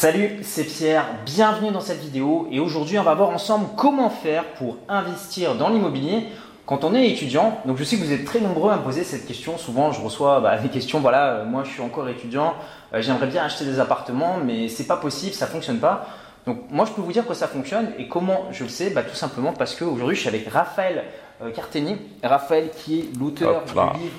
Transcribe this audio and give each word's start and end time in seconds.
Salut, 0.00 0.38
c'est 0.40 0.64
Pierre, 0.64 1.04
bienvenue 1.26 1.72
dans 1.72 1.82
cette 1.82 2.00
vidéo. 2.00 2.48
Et 2.50 2.58
aujourd'hui 2.58 2.98
on 2.98 3.02
va 3.02 3.12
voir 3.12 3.28
ensemble 3.28 3.66
comment 3.76 4.08
faire 4.08 4.44
pour 4.54 4.78
investir 4.88 5.56
dans 5.56 5.68
l'immobilier 5.68 6.24
quand 6.64 6.84
on 6.84 6.94
est 6.94 7.06
étudiant. 7.10 7.60
Donc 7.66 7.76
je 7.76 7.84
sais 7.84 7.98
que 7.98 8.04
vous 8.04 8.10
êtes 8.10 8.24
très 8.24 8.40
nombreux 8.40 8.72
à 8.72 8.78
me 8.78 8.82
poser 8.82 9.04
cette 9.04 9.26
question, 9.26 9.58
souvent 9.58 9.92
je 9.92 10.00
reçois 10.00 10.40
bah, 10.40 10.56
des 10.56 10.70
questions, 10.70 11.00
voilà, 11.00 11.26
euh, 11.26 11.44
moi 11.44 11.64
je 11.64 11.72
suis 11.72 11.82
encore 11.82 12.08
étudiant, 12.08 12.54
euh, 12.94 13.02
j'aimerais 13.02 13.26
bien 13.26 13.44
acheter 13.44 13.66
des 13.66 13.78
appartements 13.78 14.38
mais 14.42 14.68
c'est 14.68 14.86
pas 14.86 14.96
possible, 14.96 15.34
ça 15.34 15.46
fonctionne 15.46 15.80
pas. 15.80 16.06
Donc 16.46 16.62
moi 16.70 16.86
je 16.86 16.92
peux 16.92 17.02
vous 17.02 17.12
dire 17.12 17.26
que 17.26 17.34
ça 17.34 17.46
fonctionne 17.46 17.90
et 17.98 18.08
comment 18.08 18.46
je 18.52 18.64
le 18.64 18.70
sais? 18.70 18.88
Bah, 18.88 19.02
Tout 19.02 19.14
simplement 19.14 19.52
parce 19.52 19.74
qu'aujourd'hui 19.74 20.16
je 20.16 20.20
suis 20.20 20.30
avec 20.30 20.48
Raphaël 20.48 21.04
euh, 21.42 21.50
Carteni, 21.50 21.98
Raphaël 22.22 22.70
qui 22.74 23.00
est 23.00 23.18
l'auteur 23.18 23.64
du 23.66 23.74
livre 23.74 24.16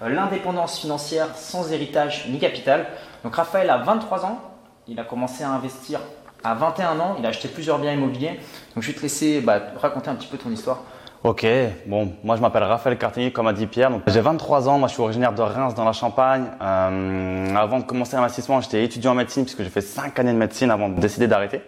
L'indépendance 0.00 0.78
financière 0.78 1.34
sans 1.34 1.70
héritage 1.70 2.28
ni 2.30 2.38
capital. 2.38 2.86
Donc 3.24 3.34
Raphaël 3.34 3.68
a 3.68 3.78
23 3.78 4.24
ans, 4.24 4.40
il 4.88 4.98
a 4.98 5.04
commencé 5.04 5.44
à 5.44 5.50
investir 5.50 6.00
à 6.42 6.54
21 6.54 6.98
ans, 7.00 7.16
il 7.18 7.26
a 7.26 7.28
acheté 7.28 7.48
plusieurs 7.48 7.78
biens 7.78 7.92
immobiliers. 7.92 8.40
Donc 8.74 8.82
je 8.82 8.88
vais 8.88 8.94
te 8.94 9.02
laisser 9.02 9.40
bah, 9.40 9.60
raconter 9.76 10.08
un 10.08 10.14
petit 10.14 10.28
peu 10.28 10.38
ton 10.38 10.50
histoire. 10.50 10.82
Ok, 11.24 11.44
bon, 11.86 12.12
moi 12.22 12.36
je 12.36 12.40
m'appelle 12.40 12.62
Raphaël 12.62 12.96
Cartini, 12.96 13.32
comme 13.32 13.48
a 13.48 13.52
dit 13.52 13.66
Pierre. 13.66 13.90
J'ai 14.06 14.20
23 14.20 14.68
ans, 14.68 14.78
moi 14.78 14.86
je 14.86 14.94
suis 14.94 15.02
originaire 15.02 15.32
de 15.32 15.42
Reims 15.42 15.74
dans 15.74 15.84
la 15.84 15.92
Champagne. 15.92 16.44
Euh, 16.62 17.54
avant 17.56 17.80
de 17.80 17.84
commencer 17.84 18.14
l'investissement, 18.14 18.60
j'étais 18.60 18.84
étudiant 18.84 19.12
en 19.12 19.14
médecine 19.16 19.42
puisque 19.42 19.62
j'ai 19.62 19.68
fait 19.68 19.80
5 19.80 20.16
années 20.20 20.32
de 20.32 20.38
médecine 20.38 20.70
avant 20.70 20.88
de 20.88 21.00
décider 21.00 21.26
d'arrêter. 21.26 21.60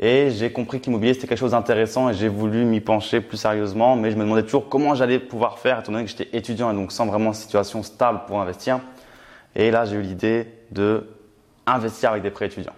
Et 0.00 0.30
j'ai 0.30 0.50
compris 0.50 0.80
que 0.80 0.86
l'immobilier 0.86 1.14
c'était 1.14 1.28
quelque 1.28 1.38
chose 1.38 1.52
d'intéressant 1.52 2.10
et 2.10 2.14
j'ai 2.14 2.28
voulu 2.28 2.64
m'y 2.64 2.80
pencher 2.80 3.20
plus 3.20 3.36
sérieusement. 3.36 3.94
Mais 3.94 4.10
je 4.10 4.16
me 4.16 4.24
demandais 4.24 4.42
toujours 4.42 4.68
comment 4.68 4.96
j'allais 4.96 5.20
pouvoir 5.20 5.60
faire 5.60 5.78
étant 5.78 5.92
donné 5.92 6.04
que 6.04 6.10
j'étais 6.10 6.36
étudiant 6.36 6.72
et 6.72 6.74
donc 6.74 6.90
sans 6.90 7.06
vraiment 7.06 7.32
situation 7.32 7.84
stable 7.84 8.22
pour 8.26 8.40
investir. 8.40 8.80
Et 9.54 9.70
là 9.70 9.84
j'ai 9.84 9.94
eu 9.94 10.02
l'idée 10.02 10.48
de 10.72 11.06
investir 11.66 12.10
avec 12.10 12.22
des 12.22 12.30
prêts 12.30 12.46
étudiants. 12.46 12.74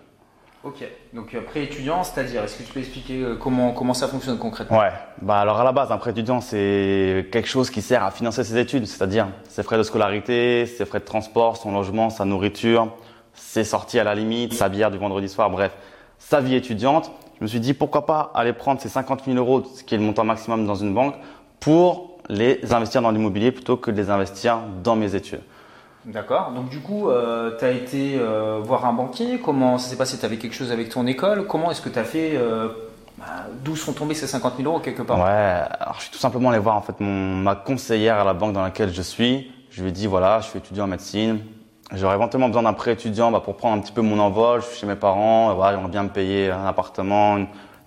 Ok, 0.65 0.83
donc 1.12 1.34
euh, 1.34 1.42
prêt 1.42 1.65
étudiant, 1.65 2.05
c'est-à-dire, 2.05 2.42
est-ce 2.42 2.56
que 2.56 2.62
tu 2.62 2.73
peux 2.73 2.80
expliquer 2.80 3.20
euh, 3.20 3.37
comment, 3.37 3.73
comment 3.73 3.92
ça 3.92 4.08
fonctionne 4.08 4.39
concrètement? 4.39 4.78
Ouais, 4.78 4.92
bah 5.20 5.39
alors 5.39 5.61
à 5.61 5.64
la 5.64 5.72
base, 5.72 5.92
un 5.92 5.98
prêt 5.98 6.12
étudiant, 6.12 6.41
c'est 6.41 7.28
quelque 7.31 7.48
chose 7.48 7.69
qui 7.69 7.83
sert 7.83 8.03
à 8.03 8.11
financer 8.11 8.45
ses 8.45 8.56
études, 8.56 8.86
c'est-à-dire 8.86 9.28
ses 9.47 9.62
frais 9.62 9.77
de 9.77 9.83
scolarité, 9.83 10.64
ses 10.64 10.86
frais 10.86 11.00
de 11.00 11.05
transport, 11.05 11.58
son 11.58 11.73
logement, 11.73 12.08
sa 12.08 12.25
nourriture, 12.25 12.89
ses 13.34 13.62
sorties 13.62 13.98
à 13.98 14.05
la 14.05 14.14
limite, 14.14 14.55
sa 14.55 14.70
bière 14.70 14.91
du 14.91 14.97
vendredi 14.97 15.28
soir, 15.28 15.51
bref, 15.51 15.73
sa 16.19 16.41
vie 16.41 16.55
étudiante. 16.55 17.12
Je 17.39 17.45
me 17.45 17.47
suis 17.47 17.61
dit, 17.61 17.75
pourquoi 17.75 18.06
pas 18.06 18.33
aller 18.34 18.55
prendre 18.55 18.80
ces 18.80 18.89
50 18.89 19.25
000 19.27 19.36
euros, 19.36 19.64
ce 19.64 19.84
qui 19.84 19.95
est 19.95 19.98
le 19.98 20.05
montant 20.05 20.25
maximum 20.25 20.67
dans 20.67 20.77
une 20.77 20.95
banque, 20.95 21.17
pour 21.61 22.20
les 22.30 22.73
investir 22.73 23.03
dans 23.03 23.11
l'immobilier 23.11 23.53
plutôt 23.53 23.77
que 23.77 23.91
de 23.91 23.97
les 24.01 24.08
investir 24.08 24.61
dans 24.83 24.97
mes 24.97 25.14
études. 25.14 25.42
D'accord. 26.06 26.52
Donc 26.52 26.69
du 26.69 26.80
coup, 26.80 27.08
euh, 27.08 27.56
tu 27.58 27.64
as 27.64 27.70
été 27.70 28.16
euh, 28.19 28.60
voir 28.62 28.84
un 28.84 28.92
banquier. 28.92 29.41
Comment 29.41 29.78
ça 29.78 29.88
s'est 29.88 29.97
passé? 29.97 30.19
Tu 30.19 30.24
avais 30.24 30.36
quelque 30.36 30.55
chose 30.55 30.70
avec 30.70 30.91
ton 30.91 31.06
école? 31.06 31.46
Comment 31.46 31.70
est-ce 31.70 31.80
que 31.80 31.88
tu 31.88 31.98
as 31.98 32.05
fait 32.05 32.33
euh, 32.36 32.69
bah, 33.16 33.24
D'où 33.64 33.74
sont 33.74 33.94
tombés 33.94 34.14
ces 34.14 34.27
50 34.27 34.56
000 34.58 34.69
euros 34.69 34.80
quelque 34.80 35.02
part? 35.02 35.19
Ouais, 35.19 35.62
alors 35.80 35.94
je 35.96 36.02
suis 36.02 36.11
tout 36.11 36.19
simplement 36.19 36.50
allé 36.50 36.58
voir 36.58 36.77
en 36.77 36.83
fait 36.83 36.96
ma 37.00 37.55
conseillère 37.55 38.19
à 38.19 38.24
la 38.24 38.34
banque 38.34 38.52
dans 38.52 38.62
laquelle 38.62 38.92
je 38.92 39.02
suis. 39.02 39.50
Je 39.70 39.83
lui 39.83 39.88
ai 39.88 39.92
dit 39.92 40.06
voilà, 40.06 40.41
je 40.41 40.48
suis 40.48 40.58
étudiant 40.58 40.84
en 40.84 40.88
médecine. 40.88 41.41
J'aurais 41.92 42.16
éventuellement 42.16 42.48
besoin 42.48 42.62
d'un 42.64 42.72
prêt 42.74 42.92
étudiant 42.92 43.30
bah, 43.30 43.41
pour 43.41 43.56
prendre 43.56 43.77
un 43.77 43.80
petit 43.80 43.92
peu 43.92 44.02
mon 44.02 44.18
envol. 44.18 44.61
Je 44.61 44.66
suis 44.66 44.80
chez 44.80 44.86
mes 44.86 44.96
parents. 44.96 45.55
Voilà, 45.55 45.77
j'aimerais 45.77 45.91
bien 45.91 46.02
me 46.02 46.11
payer 46.11 46.50
un 46.50 46.66
appartement, 46.66 47.39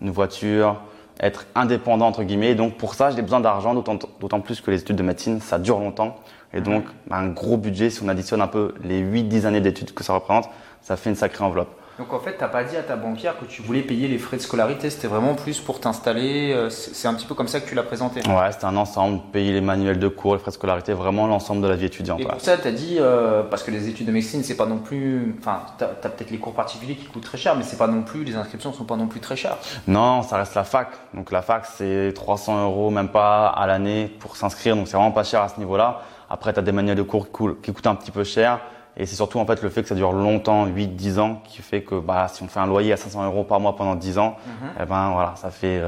une, 0.02 0.10
voiture, 0.10 0.78
être 1.20 1.46
indépendant 1.54 2.08
entre 2.08 2.24
guillemets. 2.24 2.56
donc 2.56 2.78
pour 2.78 2.96
ça, 2.96 3.12
j'ai 3.12 3.22
besoin 3.22 3.42
d'argent, 3.42 3.76
d'autant 3.76 4.40
plus 4.40 4.60
que 4.60 4.72
les 4.72 4.82
études 4.82 4.96
de 4.96 5.04
médecine, 5.04 5.40
ça 5.40 5.60
dure 5.60 5.80
longtemps. 5.80 6.16
Et 6.58 6.62
donc, 6.62 6.86
bah, 7.08 7.18
un 7.18 7.28
gros 7.28 7.56
budget, 7.56 7.90
si 7.90 8.02
on 8.04 8.08
additionne 8.08 8.42
un 8.42 8.48
peu 8.48 8.74
les 8.84 9.02
8-10 9.02 9.46
années 9.46 9.62
d'études 9.62 9.94
que 9.94 10.04
ça 10.04 10.14
représente, 10.14 10.50
ça 10.82 10.98
fait 10.98 11.10
une 11.10 11.16
sacrée 11.16 11.44
enveloppe. 11.44 11.70
Donc 12.00 12.14
en 12.14 12.20
fait, 12.20 12.36
tu 12.36 12.42
n'as 12.42 12.48
pas 12.48 12.64
dit 12.64 12.78
à 12.78 12.84
ta 12.84 12.96
banquière 12.96 13.40
que 13.40 13.46
tu 13.46 13.64
voulais 13.64 13.82
payer 13.82 14.08
les 14.08 14.20
frais 14.20 14.38
de 14.38 14.42
scolarité, 14.44 14.92
c'était 14.92 15.08
vraiment 15.08 15.34
plus 15.34 15.60
pour 15.60 15.80
t'installer, 15.80 16.54
euh, 16.54 16.70
c'est 16.70 17.08
un 17.08 17.16
petit 17.16 17.26
peu 17.26 17.34
comme 17.34 17.48
ça 17.48 17.60
que 17.60 17.68
tu 17.68 17.74
l'as 17.74 17.82
présenté 17.82 18.22
Ouais, 18.30 18.52
c'était 18.52 18.66
un 18.66 18.78
ensemble, 18.78 19.20
payer 19.34 19.52
les 19.52 19.62
manuels 19.62 19.98
de 19.98 20.08
cours, 20.08 20.36
les 20.36 20.40
frais 20.40 20.52
de 20.52 20.56
scolarité, 20.56 20.94
vraiment 20.94 21.26
l'ensemble 21.26 21.64
de 21.64 21.68
la 21.68 21.76
vie 21.76 21.86
étudiante. 21.86 22.20
Et 22.20 22.26
pour 22.26 22.40
ça, 22.40 22.56
tu 22.56 22.68
as 22.68 22.72
dit, 22.72 22.98
euh, 23.00 23.42
parce 23.42 23.64
que 23.64 23.72
les 23.72 23.90
études 23.90 24.06
de 24.06 24.12
médecine, 24.12 24.44
c'est 24.44 24.56
pas 24.56 24.68
non 24.68 24.78
plus, 24.78 25.36
enfin, 25.40 25.62
tu 25.80 25.86
as, 25.86 25.88
peut-être 25.88 26.30
les 26.30 26.38
cours 26.38 26.54
particuliers 26.54 26.96
qui 26.96 27.06
coûtent 27.06 27.24
très 27.24 27.40
cher, 27.40 27.56
mais 27.56 27.64
c'est 27.64 27.78
pas 27.78 27.88
non 27.88 28.04
plus, 28.04 28.24
les 28.24 28.36
inscriptions 28.36 28.74
sont 28.74 28.86
pas 28.86 28.96
non 28.96 29.08
plus 29.08 29.20
très 29.20 29.36
chères. 29.36 29.58
Non, 29.88 30.22
ça 30.22 30.38
reste 30.38 30.54
la 30.54 30.66
fac. 30.66 30.90
Donc 31.16 31.32
la 31.32 31.42
fac, 31.42 31.66
c'est 31.66 32.14
300 32.14 32.64
euros, 32.64 32.92
même 32.92 33.10
pas 33.10 33.48
à 33.48 33.66
l'année 33.66 34.08
pour 34.20 34.36
s'inscrire, 34.36 34.76
donc 34.76 34.88
c'est 34.88 34.98
vraiment 34.98 35.12
pas 35.12 35.24
cher 35.24 35.42
à 35.42 35.50
ce 35.50 35.58
niveau-là. 35.58 36.04
Après, 36.30 36.54
tu 36.54 36.60
as 36.60 36.62
des 36.62 36.72
manuels 36.72 36.98
de 36.98 37.04
cours 37.04 37.28
qui 37.62 37.74
coûtent 37.74 37.88
un 37.88 37.96
petit 37.96 38.12
peu 38.12 38.24
cher. 38.24 38.60
Et 39.00 39.06
c'est 39.06 39.16
surtout 39.16 39.38
en 39.38 39.46
fait 39.46 39.62
le 39.62 39.70
fait 39.70 39.84
que 39.84 39.88
ça 39.88 39.96
dure 39.96 40.12
longtemps, 40.12 40.66
8-10 40.66 41.20
ans, 41.20 41.42
qui 41.46 41.62
fait 41.62 41.84
que 41.84 42.00
bah, 42.00 42.28
si 42.34 42.42
on 42.42 42.48
fait 42.48 42.60
un 42.60 42.66
loyer 42.66 42.94
à 42.94 42.98
500 42.98 43.26
euros 43.26 43.44
par 43.44 43.60
mois 43.60 43.76
pendant 43.76 43.94
10 43.94 44.18
ans, 44.18 44.38
mhm. 44.46 44.70
eh 44.82 44.86
ben 44.86 45.12
voilà, 45.12 45.36
ça 45.36 45.52
fait 45.52 45.80
60 45.80 45.84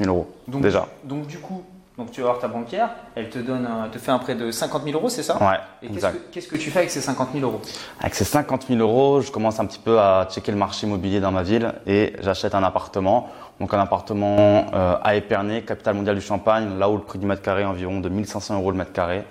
euh, 0.00 0.04
000 0.04 0.16
euros 0.16 0.32
donc, 0.46 0.62
déjà. 0.62 0.86
Donc 1.02 1.26
du 1.26 1.38
coup, 1.38 1.64
donc 1.98 2.12
tu 2.12 2.20
vas 2.20 2.28
voir 2.28 2.38
ta 2.38 2.46
banquière, 2.46 2.90
elle 3.16 3.28
te 3.28 3.40
donne, 3.40 3.68
te 3.90 3.98
fait 3.98 4.12
un 4.12 4.20
prêt 4.20 4.36
de 4.36 4.52
50 4.52 4.84
000 4.84 4.96
euros, 4.96 5.08
c'est 5.08 5.24
ça? 5.24 5.36
Ouais. 5.36 5.58
Et 5.82 5.88
qu'est-ce 6.30 6.46
que, 6.46 6.56
tu 6.56 6.70
fais 6.70 6.80
avec 6.80 6.90
ces 6.90 7.00
50 7.00 7.30
000 7.34 7.44
euros? 7.44 7.60
Avec 8.00 8.14
ces 8.14 8.24
50 8.24 8.68
000 8.68 8.80
euros, 8.80 9.20
je 9.20 9.32
commence 9.32 9.58
un 9.58 9.66
petit 9.66 9.80
peu 9.80 9.98
à 9.98 10.26
checker 10.30 10.52
le 10.52 10.58
marché 10.58 10.86
immobilier 10.86 11.18
dans 11.18 11.32
ma 11.32 11.42
ville 11.42 11.74
et 11.86 12.14
j'achète 12.20 12.54
un 12.54 12.62
appartement. 12.62 13.28
Donc 13.60 13.72
un 13.74 13.80
appartement 13.80 14.66
euh, 14.74 14.96
à 15.02 15.14
Épernay, 15.14 15.62
capitale 15.62 15.94
mondiale 15.94 16.16
du 16.16 16.20
Champagne, 16.20 16.78
là 16.78 16.90
où 16.90 16.96
le 16.96 17.02
prix 17.02 17.18
du 17.18 17.26
mètre 17.26 17.42
carré 17.42 17.62
est 17.62 17.66
environ 17.66 18.00
de 18.00 18.08
1500 18.08 18.56
euros 18.56 18.70
le 18.70 18.76
mètre 18.76 18.92
carré. 18.92 19.24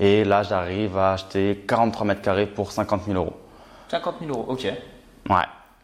Et 0.00 0.24
là, 0.24 0.42
j'arrive 0.42 0.96
à 0.96 1.12
acheter 1.12 1.64
43 1.66 2.06
mètres 2.06 2.22
carrés 2.22 2.46
pour 2.46 2.72
50 2.72 3.04
000 3.06 3.16
euros. 3.18 3.36
50 3.88 4.16
000 4.20 4.30
euros, 4.32 4.46
ok. 4.48 4.64
Ouais. 5.28 5.36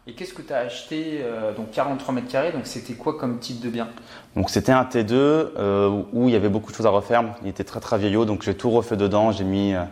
Et 0.07 0.13
qu'est-ce 0.13 0.33
que 0.33 0.43
tu 0.43 0.53
as 0.53 0.59
acheté 0.59 1.21
euh, 1.23 1.51
Donc 1.53 1.71
43 1.71 2.13
mètres 2.13 2.27
carrés, 2.27 2.51
donc 2.51 2.67
c'était 2.67 2.93
quoi 2.93 3.17
comme 3.17 3.39
type 3.39 3.59
de 3.59 3.69
bien? 3.69 3.87
Donc 4.35 4.51
c'était 4.51 4.71
un 4.71 4.83
T2 4.83 5.13
euh, 5.13 6.03
où 6.13 6.29
il 6.29 6.33
y 6.33 6.35
avait 6.35 6.49
beaucoup 6.49 6.71
de 6.71 6.77
choses 6.77 6.85
à 6.85 6.91
refaire. 6.91 7.23
Il 7.41 7.47
était 7.47 7.63
très 7.63 7.79
très 7.79 7.97
vieillot, 7.97 8.25
donc 8.25 8.43
j'ai 8.43 8.55
tout 8.55 8.69
refait 8.69 8.97
dedans. 8.97 9.31
J'ai 9.31 9.43
mis, 9.43 9.73
euh, 9.73 9.83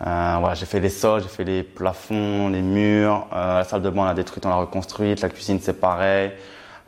voilà, 0.00 0.52
j'ai 0.52 0.66
fait 0.66 0.80
les 0.80 0.90
sols, 0.90 1.22
j'ai 1.22 1.28
fait 1.28 1.44
les 1.44 1.62
plafonds, 1.62 2.50
les 2.50 2.60
murs. 2.60 3.26
la 3.32 3.64
salle 3.64 3.80
de 3.80 3.88
bain 3.88 4.02
on 4.02 4.04
l'a 4.04 4.14
détruite, 4.14 4.44
on 4.44 4.50
l'a 4.50 4.56
reconstruite. 4.56 5.22
La 5.22 5.30
cuisine 5.30 5.58
c'est 5.60 5.80
pareil. 5.80 6.32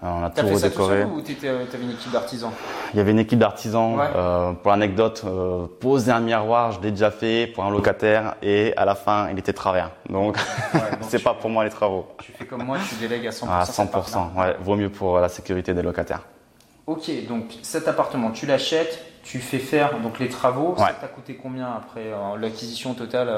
Euh, 0.03 0.09
on 0.09 0.25
a 0.25 0.31
tout 0.31 0.47
redécoré. 0.47 1.05
ou 1.05 1.23
tu 1.23 1.49
avais 1.49 1.65
une 1.83 1.93
équipe 1.93 2.12
d'artisans 2.12 2.53
Il 2.93 2.99
y 2.99 3.01
avait 3.01 3.12
une 3.12 3.19
équipe 3.19 3.39
d'artisans. 3.39 3.99
Euh, 3.99 4.53
pour 4.53 4.71
l'anecdote, 4.71 5.23
euh, 5.25 5.67
poser 5.81 6.12
un 6.12 6.21
miroir, 6.21 6.73
je 6.73 6.81
l'ai 6.83 6.91
déjà 6.91 7.11
fait 7.11 7.47
pour 7.47 7.65
un 7.65 7.71
locataire 7.71 8.37
et 8.43 8.75
à 8.77 8.84
la 8.84 8.95
fin, 8.95 9.31
il 9.31 9.39
était 9.39 9.55
travers. 9.55 9.93
Donc, 10.11 10.37
c'est 11.01 11.23
pas 11.23 11.33
pour 11.33 11.49
moi 11.49 11.65
les 11.65 11.71
travaux. 11.71 12.07
Tu 12.23 12.33
fais 12.33 12.45
comme 12.45 12.65
moi, 12.65 12.77
tu 12.87 12.97
délègues 12.97 13.27
à 13.27 13.31
100%. 13.31 13.49
À 13.49 13.65
100%, 13.65 14.39
ouais, 14.39 14.57
vaut 14.61 14.77
mieux 14.77 14.91
pour 14.91 15.19
la 15.19 15.31
sécurité 15.31 15.73
des 15.73 15.83
locataires. 15.83 16.23
Ok, 16.87 17.11
donc 17.27 17.55
cet 17.63 17.89
appartement, 17.89 18.31
tu 18.31 18.45
l'achètes, 18.45 19.03
tu 19.25 19.39
fais 19.39 19.59
faire 19.59 19.99
donc 20.01 20.19
les 20.19 20.28
travaux. 20.28 20.75
Ça 20.77 20.93
t'a 21.01 21.09
coûté 21.09 21.39
combien 21.43 21.73
après 21.73 22.13
l'acquisition 22.39 22.93
totale 22.93 23.31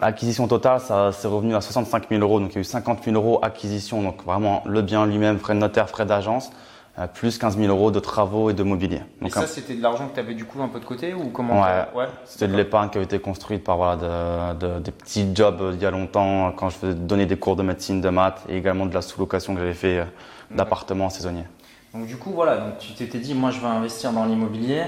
L'acquisition 0.00 0.48
totale, 0.48 0.80
ça 0.80 1.12
c'est 1.12 1.28
revenu 1.28 1.54
à 1.54 1.60
65 1.60 2.08
000 2.08 2.20
euros. 2.22 2.40
Donc 2.40 2.50
il 2.52 2.54
y 2.54 2.58
a 2.58 2.60
eu 2.60 2.64
50 2.64 3.04
000 3.04 3.16
euros 3.16 3.40
acquisition, 3.42 4.02
donc 4.02 4.24
vraiment 4.24 4.62
le 4.66 4.82
bien 4.82 5.06
lui-même, 5.06 5.38
frais 5.38 5.54
de 5.54 5.58
notaire, 5.58 5.88
frais 5.88 6.06
d'agence, 6.06 6.50
euh, 6.98 7.06
plus 7.06 7.38
15 7.38 7.56
000 7.56 7.68
euros 7.68 7.90
de 7.90 8.00
travaux 8.00 8.50
et 8.50 8.54
de 8.54 8.62
mobilier. 8.62 9.00
et 9.24 9.30
ça, 9.30 9.46
c'était 9.46 9.74
de 9.74 9.82
l'argent 9.82 10.08
que 10.08 10.14
tu 10.14 10.20
avais 10.20 10.34
du 10.34 10.44
coup 10.44 10.62
un 10.62 10.68
peu 10.68 10.78
de 10.78 10.84
côté 10.84 11.14
ou 11.14 11.30
comment 11.30 11.62
Ouais, 11.62 12.06
c'était 12.24 12.48
de 12.48 12.56
l'épargne 12.56 12.90
qui 12.90 12.98
avait 12.98 13.06
été 13.06 13.18
construite 13.18 13.64
par 13.64 13.76
voilà, 13.78 14.54
de, 14.54 14.78
des 14.78 14.90
petits 14.90 15.26
jobs 15.34 15.60
euh, 15.60 15.72
il 15.74 15.82
y 15.82 15.86
a 15.86 15.90
longtemps 15.90 16.52
quand 16.52 16.68
je 16.68 16.76
faisais 16.76 16.94
donner 16.94 17.26
des 17.26 17.36
cours 17.36 17.56
de 17.56 17.62
médecine, 17.62 18.00
de 18.00 18.08
maths 18.10 18.42
et 18.48 18.58
également 18.58 18.86
de 18.86 18.94
la 18.94 19.02
sous-location 19.02 19.54
que 19.54 19.60
j'avais 19.60 19.74
fait 19.74 19.98
euh, 19.98 20.04
d'appartements 20.50 21.08
saisonniers. 21.08 21.46
Donc 21.94 22.06
du 22.06 22.16
coup, 22.16 22.30
voilà, 22.30 22.58
donc 22.58 22.78
tu 22.78 22.92
t'étais 22.92 23.18
dit, 23.18 23.34
moi 23.34 23.50
je 23.50 23.60
vais 23.60 23.66
investir 23.66 24.12
dans 24.12 24.24
l'immobilier 24.24 24.82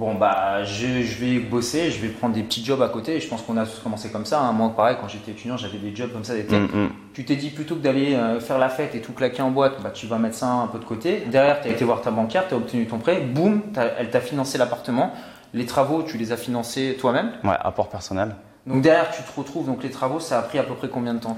bon 0.00 0.14
bah 0.14 0.64
je, 0.64 0.86
vais 1.20 1.38
bosser, 1.38 1.90
je 1.90 2.00
vais 2.00 2.08
prendre 2.08 2.34
des 2.34 2.42
petits 2.42 2.64
jobs 2.64 2.80
à 2.80 2.88
côté. 2.88 3.16
Et 3.16 3.20
je 3.20 3.28
pense 3.28 3.42
qu'on 3.42 3.58
a 3.58 3.66
tous 3.66 3.78
commencé 3.80 4.10
comme 4.10 4.24
ça. 4.24 4.40
Hein. 4.40 4.52
Moi, 4.52 4.72
pareil, 4.74 4.96
quand 5.00 5.08
j'étais 5.08 5.32
étudiant, 5.32 5.58
j'avais 5.58 5.76
des 5.76 5.94
jobs 5.94 6.10
comme 6.10 6.24
ça. 6.24 6.34
Mm, 6.34 6.64
mm. 6.64 6.88
Tu 7.12 7.24
t'es 7.24 7.36
dit 7.36 7.50
plutôt 7.50 7.76
que 7.76 7.80
d'aller 7.80 8.14
euh, 8.14 8.40
faire 8.40 8.58
la 8.58 8.70
fête 8.70 8.94
et 8.94 9.02
tout 9.02 9.12
claquer 9.12 9.42
en 9.42 9.50
boîte, 9.50 9.82
bah, 9.82 9.90
tu 9.90 10.06
vas 10.06 10.18
mettre 10.18 10.36
ça 10.36 10.48
un 10.48 10.66
peu 10.68 10.78
de 10.78 10.84
côté. 10.84 11.24
Derrière, 11.30 11.60
tu 11.60 11.68
as 11.68 11.72
été 11.72 11.84
voir 11.84 12.00
ta 12.00 12.10
banquière, 12.10 12.48
tu 12.48 12.54
as 12.54 12.56
obtenu 12.56 12.86
ton 12.86 12.98
prêt, 12.98 13.20
boum, 13.20 13.60
elle 13.98 14.10
t'a 14.10 14.20
financé 14.20 14.56
l'appartement. 14.56 15.12
Les 15.52 15.66
travaux, 15.66 16.02
tu 16.02 16.16
les 16.16 16.32
as 16.32 16.36
financés 16.36 16.96
toi-même 16.98 17.32
Ouais, 17.44 17.56
apport 17.60 17.88
personnel. 17.88 18.36
Donc 18.66 18.82
derrière, 18.82 19.10
tu 19.10 19.22
te 19.22 19.38
retrouves, 19.38 19.66
donc 19.66 19.82
les 19.82 19.90
travaux, 19.90 20.20
ça 20.20 20.38
a 20.38 20.42
pris 20.42 20.58
à 20.58 20.62
peu 20.62 20.74
près 20.74 20.88
combien 20.88 21.12
de 21.12 21.18
temps? 21.18 21.36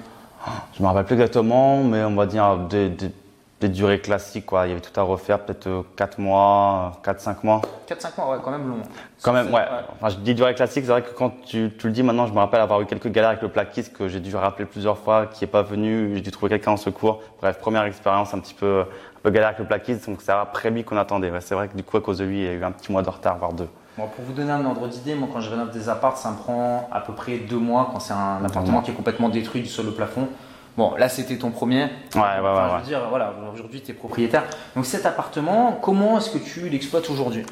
Je 0.77 0.83
me 0.83 0.89
rappelle 0.89 1.05
plus 1.05 1.15
exactement, 1.15 1.83
mais 1.83 2.05
on 2.05 2.15
va 2.15 2.27
dire 2.27 2.59
des, 2.69 2.91
des 2.91 3.11
des 3.63 3.69
durées 3.69 4.01
classiques. 4.01 4.47
Quoi. 4.47 4.67
Il 4.67 4.71
y 4.71 4.73
avait 4.73 4.81
tout 4.81 4.99
à 4.99 5.03
refaire, 5.03 5.41
peut-être 5.41 5.85
4 5.97 6.19
euh, 6.19 6.23
mois, 6.23 6.93
4-5 7.05 7.37
mois. 7.43 7.63
4-5 7.89 8.11
mois, 8.19 8.31
ouais, 8.31 8.43
quand 8.45 8.51
même 8.51 8.69
long. 8.69 8.83
Quand 9.23 9.33
même, 9.33 9.53
ouais. 9.53 9.65
Enfin, 9.95 10.09
je 10.11 10.17
dis 10.17 10.35
durée 10.35 10.55
classique, 10.55 10.85
c'est 10.85 10.91
vrai 10.91 11.03
que 11.03 11.13
quand 11.13 11.33
tu, 11.45 11.71
tu, 11.79 11.87
le 11.87 11.93
dis 11.93 12.03
maintenant, 12.03 12.27
je 12.27 12.33
me 12.33 12.39
rappelle 12.39 12.61
avoir 12.61 12.81
eu 12.81 12.87
quelques 12.87 13.09
galères 13.09 13.31
avec 13.31 13.43
le 13.43 13.49
plaquiste 13.49 13.97
que 13.97 14.09
j'ai 14.09 14.21
dû 14.21 14.35
rappeler 14.37 14.67
plusieurs 14.67 14.99
fois, 14.99 15.27
qui 15.27 15.45
n'est 15.45 15.51
pas 15.51 15.63
venu, 15.63 16.13
j'ai 16.15 16.21
dû 16.21 16.31
trouver 16.31 16.51
quelqu'un 16.51 16.73
en 16.73 16.77
secours. 16.77 17.23
Bref, 17.41 17.59
première 17.59 17.85
expérience 17.85 18.35
un 18.35 18.41
petit 18.41 18.55
peu, 18.55 18.81
un 18.81 19.21
peu 19.23 19.31
galère 19.31 19.49
avec 19.49 19.61
le 19.61 19.67
plaquiste, 19.67 20.09
donc 20.09 20.21
c'est 20.21 20.33
après 20.33 20.71
lui 20.71 20.85
qu'on 20.85 20.97
attendait. 20.97 21.33
c'est 21.41 21.55
vrai 21.55 21.69
que 21.69 21.77
du 21.77 21.83
coup, 21.83 21.97
à 21.97 22.01
cause 22.01 22.19
de 22.19 22.25
lui, 22.25 22.41
il 22.41 22.45
y 22.45 22.49
a 22.49 22.53
eu 22.53 22.65
un 22.65 22.73
petit 22.73 22.91
mois 22.93 23.03
de 23.03 23.11
retard, 23.11 23.39
voire 23.39 23.53
deux. 23.53 23.69
Bon, 23.99 24.09
pour 24.09 24.25
vous 24.25 24.33
donner 24.33 24.51
un 24.51 24.65
ordre 24.65 24.89
d'idée, 24.89 25.15
moi 25.15 25.29
quand 25.31 25.41
je 25.41 25.51
rénove 25.51 25.71
des 25.71 25.91
apparts, 25.91 26.17
ça 26.17 26.31
me 26.31 26.37
prend 26.37 26.89
à 26.91 27.01
peu 27.01 27.13
près 27.13 27.37
deux 27.37 27.59
mois 27.59 27.91
quand 27.93 28.01
c'est 28.01 28.15
un 28.15 28.43
appartement 28.43 28.81
qui 28.81 28.91
est 28.91 28.95
complètement 28.95 29.29
détruit 29.29 29.61
du 29.61 29.69
sol 29.69 29.87
au 29.89 29.93
plafond. 29.93 30.29
Bon, 30.77 30.95
là, 30.97 31.09
c'était 31.09 31.37
ton 31.37 31.51
premier. 31.51 31.83
Ouais, 32.15 32.21
ouais, 32.21 32.41
ouais. 32.41 32.69
Je 32.77 32.81
veux 32.81 32.87
dire, 32.87 33.07
voilà, 33.11 33.35
aujourd'hui, 33.53 33.83
tu 33.83 33.91
es 33.91 33.95
propriétaire. 33.95 34.45
Donc, 34.75 34.87
cet 34.87 35.05
appartement, 35.05 35.79
comment 35.83 36.17
est-ce 36.17 36.31
que 36.31 36.39
tu 36.39 36.69
l'exploites 36.69 37.11
aujourd'hui? 37.11 37.45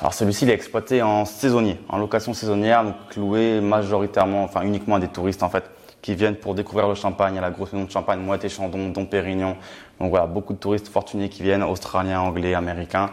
Alors 0.00 0.14
celui-ci, 0.14 0.44
il 0.44 0.50
est 0.50 0.54
exploité 0.54 1.02
en 1.02 1.24
saisonnier, 1.24 1.80
en 1.88 1.98
location 1.98 2.34
saisonnière, 2.34 2.84
donc 2.84 2.94
loué 3.16 3.60
majoritairement, 3.60 4.44
enfin 4.44 4.62
uniquement 4.62 4.96
à 4.96 5.00
des 5.00 5.08
touristes 5.08 5.42
en 5.42 5.48
fait, 5.48 5.64
qui 6.02 6.14
viennent 6.14 6.36
pour 6.36 6.54
découvrir 6.54 6.88
le 6.88 6.94
champagne, 6.94 7.36
à 7.36 7.40
la 7.40 7.50
grosse 7.50 7.72
maison 7.72 7.86
de 7.86 7.90
champagne, 7.90 8.20
Moët 8.20 8.48
Chandon, 8.48 8.90
Dom 8.90 9.08
Pérignon. 9.08 9.56
Donc 9.98 10.10
voilà, 10.10 10.26
beaucoup 10.26 10.52
de 10.52 10.58
touristes 10.58 10.88
fortunés 10.88 11.28
qui 11.28 11.42
viennent, 11.42 11.64
australiens, 11.64 12.20
anglais, 12.20 12.54
américains. 12.54 13.10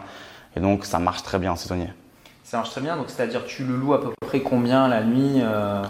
Et 0.54 0.60
donc 0.60 0.84
ça 0.84 1.00
marche 1.00 1.24
très 1.24 1.38
bien 1.38 1.52
en 1.52 1.56
saisonnier. 1.56 1.88
Ça 2.44 2.58
marche 2.58 2.70
très 2.70 2.80
bien. 2.80 2.96
Donc, 2.96 3.06
c'est-à-dire, 3.08 3.44
tu 3.44 3.64
le 3.64 3.74
loues 3.74 3.94
à 3.94 4.00
peu 4.00 4.12
près 4.24 4.38
combien 4.38 4.86
la 4.86 5.02
nuit 5.02 5.40
euh, 5.42 5.82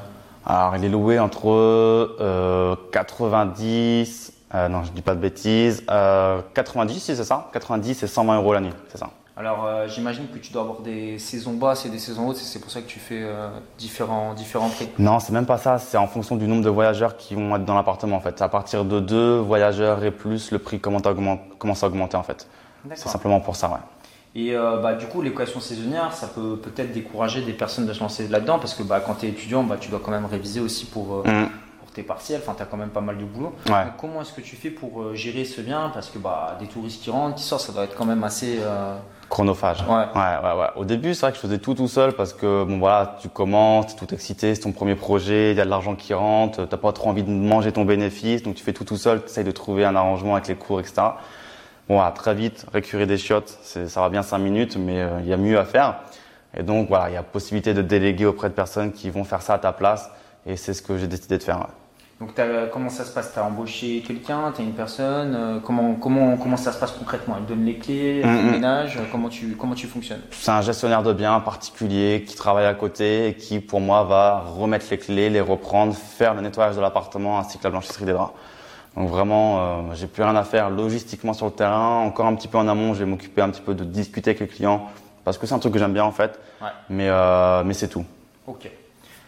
Alors 0.47 0.77
il 0.77 0.85
est 0.85 0.89
loué 0.89 1.19
entre 1.19 1.49
euh, 1.51 2.77
90, 2.93 4.33
euh, 4.55 4.69
non 4.69 4.85
je 4.85 4.93
dis 4.93 5.03
pas 5.03 5.15
de 5.15 5.21
bêtises, 5.21 5.85
euh, 5.91 6.41
90 6.55 7.01
si 7.01 7.17
c'est 7.17 7.25
ça, 7.25 7.51
90 7.53 8.03
et 8.03 8.07
120 8.07 8.37
euros 8.37 8.53
la 8.53 8.61
nuit, 8.61 8.73
c'est 8.89 8.99
ça. 8.99 9.11
Alors, 9.39 9.67
euh, 9.67 9.87
j'imagine 9.87 10.29
que 10.29 10.39
tu 10.39 10.51
dois 10.51 10.63
avoir 10.63 10.81
des 10.81 11.19
saisons 11.19 11.53
basses 11.53 11.85
et 11.85 11.91
des 11.91 11.99
saisons 11.99 12.29
hautes. 12.29 12.39
et 12.39 12.41
C'est 12.41 12.59
pour 12.59 12.71
ça 12.71 12.81
que 12.81 12.87
tu 12.87 12.99
fais 12.99 13.21
euh, 13.21 13.51
différents, 13.77 14.33
différents 14.33 14.71
prix. 14.71 14.89
Non, 14.99 15.21
c'est 15.21 15.35
même 15.35 15.45
pas 15.45 15.59
ça. 15.59 15.77
C'est 15.79 15.99
en 15.99 16.07
fonction 16.07 16.37
du 16.37 16.47
nombre 16.49 16.65
de 16.65 16.71
voyageurs 16.71 17.19
qui 17.19 17.35
vont 17.35 17.55
être 17.55 17.67
dans 17.67 17.75
l'appartement 17.75 18.17
en 18.17 18.21
fait. 18.21 18.41
À 18.41 18.49
partir 18.49 18.87
de 18.87 18.99
deux 18.99 19.37
voyageurs 19.37 20.03
et 20.05 20.11
plus, 20.11 20.53
le 20.53 20.59
prix 20.59 20.81
commence 20.81 21.05
à 21.05 21.11
augmenter, 21.11 21.43
commence 21.59 21.83
à 21.85 21.89
augmenter 21.89 22.17
en 22.17 22.23
fait. 22.23 22.49
C'est 22.95 23.09
simplement 23.09 23.41
pour 23.41 23.57
ça, 23.57 23.69
ouais. 23.69 23.75
Et 24.39 24.55
euh, 24.55 24.77
bah, 24.83 24.93
du 24.95 25.07
coup, 25.07 25.23
l'équation 25.23 25.61
saisonnière, 25.61 26.13
ça 26.13 26.27
peut 26.27 26.59
peut-être 26.59 26.93
décourager 26.93 27.41
des 27.41 27.55
personnes 27.55 27.87
de 27.87 27.93
se 27.95 28.01
lancer 28.01 28.29
là-dedans 28.29 28.59
parce 28.59 28.75
que 28.75 28.83
bah, 28.83 29.01
quand 29.01 29.15
tu 29.15 29.27
es 29.27 29.31
étudiant, 29.31 29.63
bah, 29.65 29.77
tu 29.81 29.89
dois 29.89 30.01
quand 30.05 30.11
même 30.11 30.27
réviser 30.27 30.61
aussi 30.61 30.85
pour, 30.85 31.15
euh, 31.15 31.23
Mm. 31.25 31.49
pour 31.81 31.91
tes 31.93 32.03
partiels. 32.03 32.41
Enfin, 32.43 32.53
tu 32.55 32.63
as 32.63 32.67
quand 32.67 32.77
même 32.77 32.91
pas 32.91 33.01
mal 33.01 33.17
de 33.17 33.25
boulot. 33.25 33.55
Ouais. 33.67 33.85
Donc, 33.85 33.97
comment 33.99 34.21
est-ce 34.21 34.35
que 34.35 34.43
tu 34.43 34.55
fais 34.55 34.69
pour 34.69 35.01
euh, 35.01 35.15
gérer 35.15 35.47
ce 35.47 35.63
bien 35.63 35.91
Parce 35.95 36.11
que 36.11 36.19
bah, 36.19 36.59
des 36.61 36.67
touristes 36.67 37.03
qui 37.03 37.09
rentrent, 37.09 37.37
qui 37.37 37.45
sortent, 37.45 37.63
ça 37.63 37.73
doit 37.73 37.85
être 37.85 37.97
quand 37.97 38.05
même 38.05 38.25
assez. 38.25 38.59
Chronophage. 39.29 39.83
Ouais. 39.89 39.95
ouais, 39.95 40.37
ouais, 40.45 40.61
ouais. 40.61 40.69
Au 40.77 40.85
début, 40.85 41.13
c'est 41.15 41.23
vrai 41.23 41.31
que 41.33 41.37
je 41.37 41.43
faisais 41.43 41.59
tout 41.59 41.75
tout 41.75 41.89
seul 41.89 42.13
parce 42.13 42.33
que 42.33 42.63
bon 42.63 42.79
voilà, 42.79 43.17
tu 43.21 43.29
commences, 43.29 43.97
t'es 43.97 44.07
tout 44.07 44.15
excité, 44.15 44.55
c'est 44.55 44.61
ton 44.61 44.71
premier 44.71 44.95
projet, 44.95 45.51
il 45.51 45.57
y 45.57 45.61
a 45.61 45.65
de 45.65 45.71
l'argent 45.71 45.97
qui 45.97 46.15
rentre, 46.15 46.65
t'as 46.67 46.77
pas 46.77 46.93
trop 46.93 47.11
envie 47.11 47.25
de 47.25 47.31
manger 47.31 47.73
ton 47.73 47.85
bénéfice, 47.85 48.45
donc 48.45 48.55
tu 48.55 48.63
fais 48.63 48.73
tout 48.73 48.85
tout 48.85 48.97
seul, 48.97 49.21
tu 49.23 49.27
essayes 49.27 49.43
de 49.43 49.51
trouver 49.51 49.85
un 49.85 49.97
arrangement 49.97 50.35
avec 50.37 50.47
les 50.47 50.55
cours, 50.55 50.79
etc. 50.79 51.03
Bon, 51.89 51.97
voilà, 51.97 52.11
très 52.11 52.35
vite, 52.35 52.67
récurer 52.73 53.07
des 53.07 53.17
chiottes, 53.17 53.59
ça 53.63 54.01
va 54.01 54.09
bien 54.09 54.23
cinq 54.23 54.39
minutes, 54.39 54.77
mais 54.77 55.01
euh, 55.01 55.21
il 55.21 55.29
y 55.29 55.33
a 55.33 55.37
mieux 55.37 55.59
à 55.59 55.65
faire. 55.65 56.01
Et 56.57 56.63
donc 56.63 56.89
voilà, 56.89 57.11
il 57.11 57.15
y 57.15 57.17
a 57.17 57.23
possibilité 57.23 57.75
de 57.75 57.83
déléguer 57.83 58.27
auprès 58.27 58.49
de 58.49 58.55
personnes 58.55 58.93
qui 58.93 59.09
vont 59.11 59.25
faire 59.25 59.43
ça 59.43 59.55
à 59.55 59.59
ta 59.59 59.73
place, 59.73 60.11
et 60.47 60.57
c'est 60.57 60.75
ce 60.75 60.83
que 60.83 60.99
j'ai 60.99 61.07
décidé 61.07 61.39
de 61.39 61.43
faire. 61.43 61.59
ouais. 61.59 61.67
Donc, 62.19 62.31
comment 62.73 62.89
ça 62.89 63.05
se 63.05 63.13
passe? 63.13 63.35
Tu 63.35 63.39
as 63.39 63.45
embauché 63.45 64.01
quelqu'un? 64.01 64.51
Tu 64.57 64.63
as 64.63 64.65
une 64.65 64.73
personne? 64.73 65.35
Euh, 65.35 65.59
comment, 65.61 65.97
comment, 65.97 66.39
comment 66.39 66.57
ça 66.57 66.73
se 66.73 66.79
passe 66.81 66.93
concrètement? 66.93 67.37
Elle 67.39 67.45
donne 67.45 67.67
les 67.67 67.77
clés, 67.77 68.23
elle 68.25 68.51
ménage? 68.51 68.99
Comment 69.13 69.29
tu, 69.29 69.55
comment 69.55 69.75
tu 69.75 69.87
fonctionnes? 69.87 70.23
C'est 70.31 70.51
un 70.51 70.63
gestionnaire 70.63 71.03
de 71.03 71.13
biens 71.13 71.39
particulier 71.41 72.25
qui 72.27 72.35
travaille 72.35 72.65
à 72.65 72.73
côté 72.73 73.29
et 73.29 73.35
qui, 73.35 73.61
pour 73.61 73.83
moi, 73.83 74.03
va 74.05 74.41
remettre 74.41 74.87
les 74.91 74.97
clés, 74.97 75.29
les 75.29 75.43
reprendre, 75.43 75.95
faire 75.95 76.33
le 76.33 76.41
nettoyage 76.41 76.75
de 76.75 76.81
l'appartement 76.81 77.39
ainsi 77.39 77.59
que 77.59 77.65
la 77.65 77.71
blanchisserie 77.71 78.07
des 78.07 78.13
draps. 78.15 78.33
Donc 78.97 79.11
vraiment, 79.11 79.59
euh, 79.61 79.95
j'ai 79.95 80.07
plus 80.07 80.23
rien 80.23 80.35
à 80.37 80.45
faire 80.45 80.71
logistiquement 80.71 81.35
sur 81.35 81.47
le 81.47 81.53
terrain. 81.53 82.01
Encore 82.01 82.27
un 82.27 82.35
petit 82.35 82.49
peu 82.49 82.57
en 82.59 82.67
amont, 82.67 82.95
je 82.95 83.01
vais 83.01 83.05
m'occuper 83.11 83.43
un 83.43 83.51
petit 83.51 83.61
peu 83.61 83.75
de 83.75 83.85
discuter 83.85 84.31
avec 84.31 84.41
les 84.41 84.47
clients 84.49 84.89
parce 85.25 85.39
que 85.39 85.47
c'est 85.47 85.55
un 85.55 85.59
truc 85.59 85.73
que 85.75 85.79
j'aime 85.79 85.93
bien 85.93 86.05
en 86.05 86.13
fait. 86.13 86.39
Ouais. 86.63 86.69
Mais, 86.89 87.09
euh, 87.09 87.63
mais 87.65 87.75
c'est 87.75 87.89
tout. 87.89 88.05
Ok. 88.47 88.71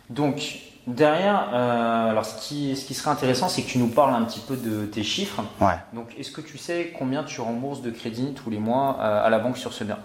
Donc, 0.09 0.61
derrière, 0.87 1.51
euh, 1.53 2.11
alors 2.11 2.25
ce 2.25 2.41
qui, 2.49 2.77
ce 2.77 2.87
qui 2.87 2.95
serait 2.95 3.11
intéressant, 3.11 3.49
c'est 3.49 3.63
que 3.63 3.69
tu 3.69 3.79
nous 3.79 3.89
parles 3.89 4.15
un 4.15 4.23
petit 4.25 4.41
peu 4.41 4.57
de 4.57 4.87
tes 4.87 5.03
chiffres. 5.03 5.43
Ouais, 5.61 5.75
Donc, 5.93 6.15
est-ce 6.19 6.31
que 6.31 6.41
tu 6.41 6.57
sais 6.57 6.95
combien 6.99 7.25
tu 7.25 7.41
rembourses 7.43 7.83
de 7.83 7.91
crédit 7.91 8.33
tous 8.33 8.49
les 8.49 8.59
mois 8.59 8.97
euh, 9.01 9.27
à 9.27 9.29
la 9.29 9.39
banque 9.39 9.59
sur 9.59 9.75
ce 9.75 9.85
bien? 9.85 9.99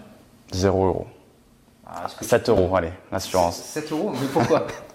0 0.52 0.84
euros. 0.86 1.06
Ah, 1.86 2.02
est-ce 2.06 2.16
que 2.16 2.24
7 2.24 2.48
euros, 2.50 2.76
allez, 2.76 2.92
l'assurance. 3.10 3.56
7 3.56 3.92
euros? 3.92 4.12
Mais 4.12 4.26
pourquoi? 4.32 4.66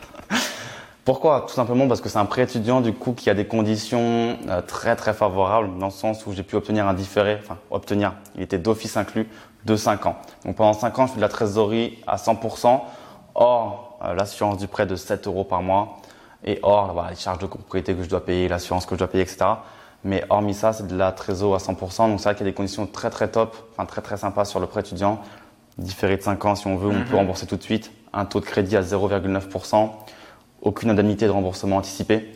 Pourquoi? 1.10 1.44
Tout 1.48 1.56
simplement 1.56 1.88
parce 1.88 2.02
que 2.02 2.08
c'est 2.08 2.20
un 2.20 2.26
prêt 2.26 2.44
étudiant 2.44 2.82
du 2.82 2.94
coup 2.94 3.14
qui 3.14 3.32
a 3.32 3.34
des 3.34 3.48
conditions 3.48 4.38
euh, 4.48 4.62
très 4.62 4.96
très 4.96 5.12
favorables 5.12 5.76
dans 5.80 5.88
le 5.88 5.92
sens 5.92 6.28
où 6.28 6.34
j'ai 6.34 6.44
pu 6.44 6.56
obtenir 6.56 6.88
un 6.88 6.94
différé, 6.94 7.40
enfin 7.42 7.58
obtenir, 7.72 8.14
il 8.36 8.44
était 8.44 8.60
d'office 8.60 8.96
inclus 8.96 9.28
de 9.66 9.76
5 9.76 10.06
ans. 10.06 10.18
Donc 10.46 10.58
pendant 10.58 10.74
5 10.74 11.00
ans, 11.00 11.08
je 11.08 11.14
fais 11.14 11.16
de 11.18 11.22
la 11.22 11.28
trésorerie 11.28 11.98
à 12.06 12.18
100%, 12.18 12.82
hors 13.34 13.98
euh, 14.06 14.14
l'assurance 14.14 14.60
du 14.60 14.68
prêt 14.68 14.86
de 14.86 14.96
7 14.96 15.26
euros 15.26 15.44
par 15.44 15.64
mois 15.64 15.98
et 16.46 16.60
hors 16.62 17.04
les 17.10 17.16
charges 17.16 17.40
de 17.40 17.48
copropriété 17.48 17.96
que 17.96 18.04
je 18.04 18.08
dois 18.10 18.24
payer, 18.24 18.48
l'assurance 18.48 18.86
que 18.86 18.94
je 18.94 19.00
dois 19.00 19.08
payer, 19.08 19.24
etc. 19.24 19.46
Mais 20.04 20.24
hormis 20.30 20.54
ça, 20.54 20.74
c'est 20.74 20.86
de 20.86 20.96
la 20.96 21.12
trésor 21.12 21.56
à 21.56 21.58
100%. 21.58 22.08
Donc 22.08 22.20
c'est 22.20 22.26
vrai 22.26 22.36
qu'il 22.36 22.46
y 22.46 22.50
a 22.50 22.52
des 22.52 22.56
conditions 22.56 22.86
très 22.86 23.10
très 23.10 23.30
top, 23.30 23.58
enfin 23.72 23.88
très 23.88 24.02
très 24.04 24.18
sympas 24.18 24.46
sur 24.46 24.60
le 24.60 24.68
prêt 24.68 24.82
étudiant. 24.82 25.20
Différé 25.80 26.18
de 26.18 26.22
5 26.22 26.46
ans 26.46 26.54
si 26.54 26.68
on 26.68 26.78
veut, 26.78 26.90
on 26.90 26.94
Mhm. 27.00 27.06
peut 27.06 27.16
rembourser 27.16 27.48
tout 27.48 27.58
de 27.58 27.64
suite. 27.64 27.92
Un 28.14 28.26
taux 28.26 28.42
de 28.42 28.46
crédit 28.46 28.78
à 28.78 28.84
0,9% 28.84 29.90
aucune 30.62 30.90
indemnité 30.90 31.26
de 31.26 31.32
remboursement 31.32 31.78
anticipé. 31.78 32.30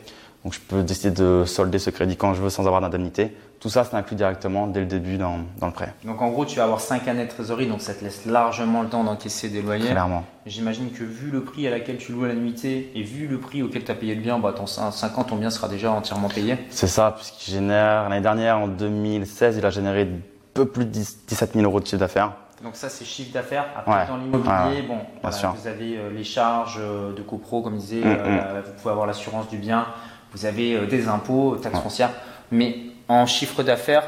Donc 0.44 0.52
je 0.52 0.60
peux 0.60 0.82
décider 0.82 1.10
de 1.10 1.44
solder 1.46 1.78
ce 1.78 1.88
crédit 1.90 2.16
quand 2.16 2.34
je 2.34 2.42
veux 2.42 2.50
sans 2.50 2.66
avoir 2.66 2.80
d'indemnité. 2.82 3.34
Tout 3.60 3.70
ça, 3.70 3.82
c'est 3.82 3.96
inclus 3.96 4.14
directement 4.14 4.66
dès 4.66 4.80
le 4.80 4.86
début 4.86 5.16
dans, 5.16 5.38
dans 5.58 5.68
le 5.68 5.72
prêt, 5.72 5.94
Donc, 6.04 6.20
en 6.20 6.28
gros, 6.28 6.44
tu 6.44 6.56
vas 6.56 6.64
avoir 6.64 6.80
5 6.80 7.08
années 7.08 7.24
de 7.24 7.30
trésorerie, 7.30 7.66
donc 7.66 7.80
ça 7.80 7.94
te 7.94 8.04
laisse 8.04 8.26
largement 8.26 8.82
le 8.82 8.90
temps 8.90 9.04
d'encaisser 9.04 9.48
des 9.48 9.62
loyers. 9.62 9.88
clairement. 9.88 10.22
J'imagine 10.44 10.90
que 10.90 11.02
vu 11.02 11.30
le 11.30 11.42
prix 11.44 11.66
à 11.66 11.70
laquelle 11.70 11.96
tu 11.96 12.12
loues 12.12 12.26
la 12.26 12.34
nuitée 12.34 12.92
et 12.94 13.02
vu 13.02 13.26
le 13.26 13.38
prix 13.40 13.62
auquel 13.62 13.82
tu 13.82 13.90
as 13.90 13.94
payé 13.94 14.14
le 14.14 14.20
bien, 14.20 14.38
bah, 14.38 14.52
ton 14.54 14.66
5 14.66 15.16
ans, 15.16 15.24
ton 15.24 15.36
bien 15.36 15.48
sera 15.48 15.68
déjà 15.68 15.90
entièrement 15.92 16.28
payé. 16.28 16.58
C'est 16.68 16.88
ça, 16.88 17.14
puisqu'il 17.16 17.52
génère, 17.52 18.10
l'année 18.10 18.20
dernière, 18.20 18.58
en 18.58 18.68
2016, 18.68 19.56
il 19.56 19.64
a 19.64 19.70
généré 19.70 20.02
un 20.02 20.08
peu 20.52 20.66
plus 20.66 20.84
de 20.84 20.90
10 20.90 21.20
17 21.28 21.52
000 21.54 21.64
euros 21.64 21.80
de 21.80 21.86
chiffre 21.86 21.96
d'affaires. 22.00 22.32
Donc 22.64 22.76
ça, 22.76 22.88
c'est 22.88 23.04
chiffre 23.04 23.30
d'affaires. 23.32 23.66
Après, 23.76 23.92
Ouais. 23.92 24.06
dans 24.08 24.16
l'immobilier, 24.16 24.80
Ouais, 24.80 24.82
bon, 24.88 24.98
voilà, 25.22 25.54
vous 25.54 25.66
avez 25.68 25.98
euh, 25.98 26.10
les 26.10 26.24
charges 26.24 26.78
euh, 26.80 27.12
de 27.12 27.20
copro, 27.20 27.60
comme 27.60 27.76
disait, 27.76 28.00
Mm, 28.00 28.06
euh, 28.06 28.60
mm. 28.60 28.64
vous 28.64 28.72
pouvez 28.80 28.90
avoir 28.90 29.06
l'assurance 29.06 29.48
du 29.50 29.58
bien, 29.58 29.86
vous 30.32 30.46
avez 30.46 30.74
euh, 30.74 30.86
des 30.86 31.06
impôts, 31.08 31.56
taxes 31.56 31.76
Ouais. 31.76 31.82
foncières, 31.82 32.10
mais 32.50 32.76
en 33.08 33.26
chiffre 33.26 33.62
d'affaires, 33.62 34.04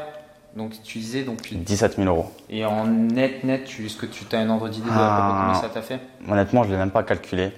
donc 0.55 0.73
tu 0.83 0.97
disais, 0.97 1.21
donc, 1.23 1.53
17 1.53 1.97
000 1.97 2.07
euros. 2.07 2.31
et 2.49 2.65
en 2.65 2.87
net, 2.87 3.43
net, 3.43 3.63
tu- 3.65 3.85
est-ce 3.85 3.95
que 3.95 4.07
tu 4.07 4.25
as 4.35 4.39
un 4.39 4.49
ordre 4.49 4.69
d'idée 4.69 4.85
de 4.87 4.89
près 4.91 4.97
Ah. 4.99 5.37
combien 5.45 5.61
ça 5.61 5.69
t'a 5.69 5.83
fait? 5.83 5.99
Honnêtement, 6.27 6.63
je 6.63 6.69
ne 6.69 6.73
l'ai 6.73 6.79
même 6.79 6.89
pas 6.91 7.03
calculé. 7.03 7.51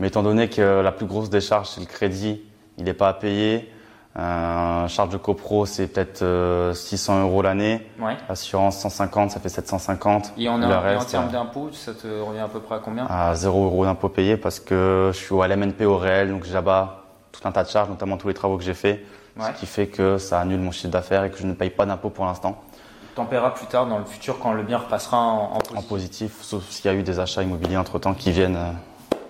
Mais 0.00 0.08
étant 0.08 0.24
donné 0.24 0.48
que 0.48 0.80
la 0.80 0.90
plus 0.90 1.06
grosse 1.06 1.30
des 1.30 1.40
charges, 1.40 1.68
c'est 1.68 1.80
le 1.80 1.86
crédit, 1.86 2.42
il 2.76 2.84
n'est 2.84 2.94
pas 2.94 3.08
à 3.10 3.12
payer. 3.14 3.70
Euh, 4.18 4.88
charge 4.88 5.10
de 5.10 5.16
copro, 5.16 5.66
c'est 5.66 5.86
peut-être 5.86 6.22
euh, 6.22 6.74
600 6.74 7.22
euros 7.22 7.42
l'année. 7.42 7.86
Ouais. 8.00 8.16
Assurance 8.28 8.78
150, 8.78 9.30
ça 9.30 9.38
fait 9.40 9.48
750. 9.48 10.32
Et 10.36 10.48
en, 10.48 10.60
et 10.60 10.66
termes 11.06 11.28
euh, 11.28 11.32
d'impôts, 11.32 11.70
ça 11.72 11.94
te 11.94 12.08
revient 12.20 12.40
à 12.40 12.48
peu 12.48 12.58
près 12.60 12.74
à 12.74 12.78
combien? 12.80 13.06
à 13.06 13.34
0 13.34 13.64
euros 13.66 13.84
d'impôt 13.84 14.08
payé 14.08 14.36
parce 14.36 14.58
que 14.58 15.10
je 15.14 15.16
suis 15.18 15.32
au 15.32 15.44
LMNP 15.44 15.82
au 15.84 15.96
réel, 15.96 16.30
donc 16.30 16.44
j'abats 16.44 17.04
tout 17.30 17.40
un 17.46 17.52
tas 17.52 17.62
de 17.62 17.68
charges, 17.68 17.88
notamment 17.88 18.16
tous 18.16 18.26
les 18.28 18.34
travaux 18.34 18.56
que 18.58 18.64
j'ai 18.64 18.74
faits, 18.74 19.00
Ouais. 19.38 19.44
ce 19.54 19.60
qui 19.60 19.66
fait 19.66 19.86
que 19.86 20.18
ça 20.18 20.40
annule 20.40 20.58
mon 20.58 20.72
chiffre 20.72 20.88
d'affaires 20.88 21.22
et 21.22 21.30
que 21.30 21.38
je 21.38 21.46
ne 21.46 21.52
paye 21.52 21.70
pas 21.70 21.86
d'impôt 21.86 22.10
pour 22.10 22.26
l'instant 22.26 22.60
T'en 23.14 23.26
paieras 23.26 23.50
plus 23.50 23.66
tard 23.66 23.86
dans 23.86 23.98
le 23.98 24.04
futur 24.04 24.40
quand 24.40 24.52
le 24.52 24.64
bien 24.64 24.78
repassera 24.78 25.18
en, 25.18 25.52
en 25.52 25.54
en 25.54 25.58
positif. 25.58 25.88
positif, 25.88 26.38
sauf 26.42 26.68
s'il 26.68 26.86
y 26.90 26.94
a 26.94 26.96
eu 26.98 27.04
des 27.04 27.20
achats 27.20 27.42
immobiliers 27.44 27.76
entre-temps 27.76 28.14
qui 28.14 28.32
viennent. 28.32 28.56
euh, 28.56 28.70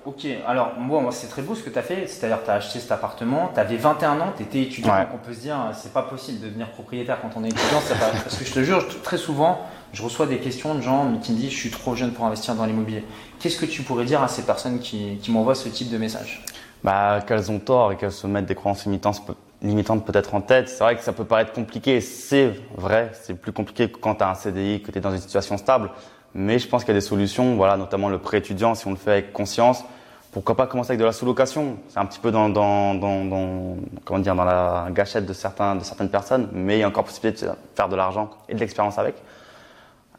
Ok, 0.07 0.27
alors 0.47 0.73
moi, 0.79 1.01
moi, 1.03 1.13
c'est 1.13 1.27
très 1.27 1.43
beau 1.43 1.55
ce 1.55 1.63
que 1.63 1.69
tu 1.69 1.79
as 1.79 1.83
fait, 1.83 2.07
c'est-à-dire 2.07 2.39
tu 2.43 2.51
as 2.51 2.55
acheté 2.55 2.79
cet 2.81 2.91
appartement, 2.91 3.51
tu 3.53 3.61
avais 3.61 3.77
21 3.77 4.19
ans, 4.21 4.33
tu 4.35 4.43
étais 4.45 4.63
étudiant, 4.63 4.95
Ouais. 4.95 5.01
donc 5.03 5.11
on 5.15 5.19
peut 5.19 5.35
se 5.35 5.41
dire 5.41 5.57
c'est 5.75 5.93
pas 5.93 6.03
possible 6.03 6.41
de 6.41 6.47
devenir 6.47 6.71
propriétaire 6.71 7.19
quand 7.21 7.31
on 7.37 7.45
est 7.45 7.49
étudiant, 7.49 7.81
c'est 7.85 7.99
pas- 7.99 8.07
parce 8.25 8.37
que 8.39 8.45
je 8.47 8.53
te 8.53 8.63
jure, 8.63 8.87
très 9.03 9.19
souvent, 9.19 9.61
je 9.93 10.03
reçois 10.03 10.27
des 10.27 10.39
questions 10.39 10.75
de 10.75 10.81
gens 10.81 11.19
qui 11.23 11.33
me 11.33 11.37
disent 11.37 11.51
je 11.51 11.57
suis 11.57 11.71
trop 11.71 11.95
jeune 11.95 12.13
pour 12.13 12.25
investir 12.25 12.55
dans 12.55 12.65
l'immobilier. 12.65 13.05
Qu'est-ce 13.41 13.59
que 13.59 13.67
tu 13.67 13.83
pourrais 13.83 14.07
dire 14.07 14.23
à 14.23 14.29
ces 14.29 14.43
personnes 14.43 14.79
qui, 14.79 15.19
qui 15.23 15.31
m'envoient 15.31 15.55
ce 15.55 15.69
type 15.69 15.91
de 15.91 15.99
message? 15.99 16.43
Bah, 16.83 17.21
qu'elles 17.27 17.51
ont 17.51 17.59
tort 17.59 17.93
et 17.93 17.97
qu'elles 17.97 18.11
se 18.11 18.27
mettent 18.27 18.47
des 18.47 18.55
croyances 18.55 18.87
limitantes, 18.87 19.21
limitantes 19.61 20.07
peut-être 20.07 20.35
en 20.35 20.41
tête. 20.41 20.71
C'est 20.71 20.83
vrai 20.83 20.97
que 20.97 21.03
ça 21.03 21.13
peut 21.13 21.27
paraître 21.27 21.53
compliqué, 21.53 22.01
c'est 22.01 22.55
vrai, 22.75 23.11
c'est 23.21 23.35
plus 23.35 23.53
compliqué 23.53 23.91
que 23.91 23.99
quand 23.99 24.15
tu 24.15 24.25
as 24.25 24.31
un 24.31 24.35
CDI, 24.35 24.81
que 24.81 24.91
tu 24.91 24.97
es 24.97 25.01
dans 25.03 25.13
une 25.13 25.21
situation 25.21 25.59
stable, 25.59 25.91
mais 26.35 26.59
je 26.59 26.69
pense 26.69 26.85
qu'il 26.85 26.95
y 26.95 26.97
a 26.97 27.01
des 27.01 27.07
solutions, 27.07 27.57
voilà, 27.57 27.77
notamment 27.77 28.09
le 28.09 28.19
prêt 28.19 28.39
étudiant, 28.39 28.75
si 28.75 28.87
on 28.87 28.91
le 28.91 28.97
fait 28.97 29.13
avec 29.13 29.33
conscience. 29.33 29.85
Pourquoi 30.33 30.57
pas 30.57 30.69
commencer 30.69 30.91
avec 30.93 31.01
de 31.01 31.05
la 31.05 31.13
sous-location 31.13 31.77
C'est 31.89 31.99
un 31.99 32.07
petit 32.07 32.21
peu 32.21 32.31
dans, 32.31 32.49
dans, 32.49 32.95
dans, 32.95 33.25
dans- 33.25 33.77
comment 34.05 34.21
dire, 34.21 34.37
dans 34.37 34.45
la 34.45 34.87
gâchette 34.93 35.27
de, 35.27 35.33
certains, 35.33 35.75
de 35.75 35.83
certaines 35.83 36.09
personnes, 36.11 36.49
mais 36.53 36.77
il 36.77 36.81
y 36.81 36.85
a 36.85 36.89
encore 36.89 37.03
possibilité 37.05 37.47
de 37.47 37.51
faire 37.75 37.89
de 37.89 37.97
l'argent 37.97 38.31
et 38.49 38.55
de 38.55 38.61
l'expérience 38.61 38.97
avec. 38.99 39.17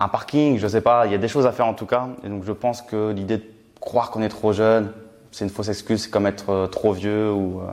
Un 0.02 0.08
parking, 0.10 0.58
je 0.58 0.68
sais 0.68 0.82
pas, 0.82 1.06
il 1.06 1.12
y 1.14 1.16
a 1.16 1.18
des 1.18 1.28
choses 1.30 1.46
à 1.46 1.52
faire 1.54 1.68
en 1.68 1.74
tout 1.74 1.86
cas. 1.86 2.08
Et 2.26 2.28
donc 2.28 2.44
je 2.44 2.52
pense 2.52 2.82
que 2.82 3.12
l'idée 3.12 3.38
de 3.38 3.44
croire 3.80 4.12
qu'on 4.12 4.22
est 4.22 4.30
trop 4.30 4.52
jeune, 4.52 4.92
c'est 5.32 5.46
une 5.46 5.50
fausse 5.52 5.70
excuse, 5.70 6.04
c'est 6.04 6.10
comme 6.10 6.28
être 6.28 6.50
euh, 6.50 6.68
trop 6.68 6.92
vieux 6.92 7.32
ou, 7.32 7.62
euh, 7.62 7.72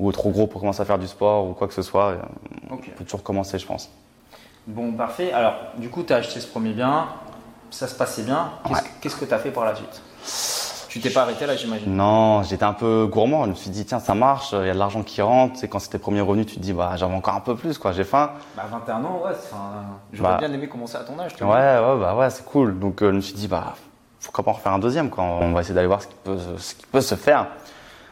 ou 0.00 0.10
trop 0.10 0.30
gros 0.30 0.46
pour 0.48 0.60
commencer 0.60 0.80
à 0.80 0.84
faire 0.84 0.98
du 0.98 1.06
sport 1.06 1.46
ou 1.48 1.52
quoi 1.52 1.68
que 1.68 1.74
ce 1.74 1.82
soit. 1.82 2.06
Euh, 2.08 2.16
Ok. 2.72 2.88
On 2.92 2.98
peut 2.98 3.04
toujours 3.04 3.22
commencer, 3.22 3.56
je 3.58 3.66
pense. 3.66 3.88
Bon, 4.66 4.92
parfait. 4.92 5.30
Alors, 5.32 5.54
du 5.76 5.88
coup, 5.90 6.02
tu 6.02 6.12
as 6.12 6.16
acheté 6.16 6.40
ce 6.40 6.48
premier 6.48 6.72
bien, 6.72 7.06
ça 7.70 7.86
se 7.86 7.94
passait 7.94 8.22
bien. 8.22 8.50
Qu'est-ce 9.00 9.14
Ouais. 9.16 9.20
que 9.20 9.24
tu 9.26 9.34
as 9.34 9.38
fait 9.38 9.50
par 9.50 9.64
la 9.64 9.74
suite? 9.74 10.02
Tu 10.88 11.00
t'es 11.00 11.10
pas 11.10 11.22
arrêté 11.22 11.44
là, 11.46 11.54
j'imagine? 11.54 11.94
Non, 11.94 12.42
j'étais 12.42 12.64
un 12.64 12.72
peu 12.72 13.06
gourmand. 13.06 13.44
Je 13.44 13.50
me 13.50 13.54
suis 13.54 13.70
dit, 13.70 13.84
tiens, 13.84 14.00
ça 14.00 14.14
marche, 14.14 14.52
il 14.52 14.66
y 14.66 14.70
a 14.70 14.72
de 14.74 14.78
l'argent 14.78 15.02
qui 15.02 15.20
rentre. 15.20 15.62
Et 15.62 15.68
quand 15.68 15.78
c'était 15.78 15.98
premier 15.98 16.22
revenu, 16.22 16.46
tu 16.46 16.56
te 16.56 16.60
dis, 16.60 16.72
bah, 16.72 16.92
j'avais 16.96 17.14
encore 17.14 17.34
un 17.34 17.40
peu 17.40 17.54
plus, 17.54 17.76
quoi, 17.76 17.92
j'ai 17.92 18.04
faim. 18.04 18.30
Bah, 18.56 18.64
21 18.70 19.04
ans, 19.04 19.20
ouais, 19.24 19.32
j'aurais 20.12 20.30
Bah. 20.32 20.38
bien 20.38 20.50
aimé 20.52 20.66
commencer 20.68 20.96
à 20.96 21.00
ton 21.00 21.18
âge. 21.20 21.34
tu 21.36 21.44
Ouais, 21.44 21.48
vois. 21.78 21.94
ouais, 21.94 22.00
bah 22.00 22.14
ouais, 22.16 22.30
c'est 22.30 22.44
cool. 22.46 22.78
Donc, 22.78 23.02
euh, 23.02 23.10
je 23.10 23.16
me 23.16 23.20
suis 23.20 23.34
dit, 23.34 23.48
bah, 23.48 23.74
pourquoi 24.24 24.44
pas 24.44 24.50
en 24.50 24.54
refaire 24.54 24.72
un 24.72 24.78
deuxième, 24.78 25.10
quoi. 25.10 25.24
On 25.24 25.52
va 25.52 25.60
essayer 25.60 25.74
d'aller 25.74 25.86
voir 25.86 26.00
ce 26.02 26.06
qui 26.08 26.14
peut, 26.24 26.38
ce 26.56 26.74
qui 26.74 26.86
peut 26.86 27.02
se 27.02 27.14
faire. 27.16 27.48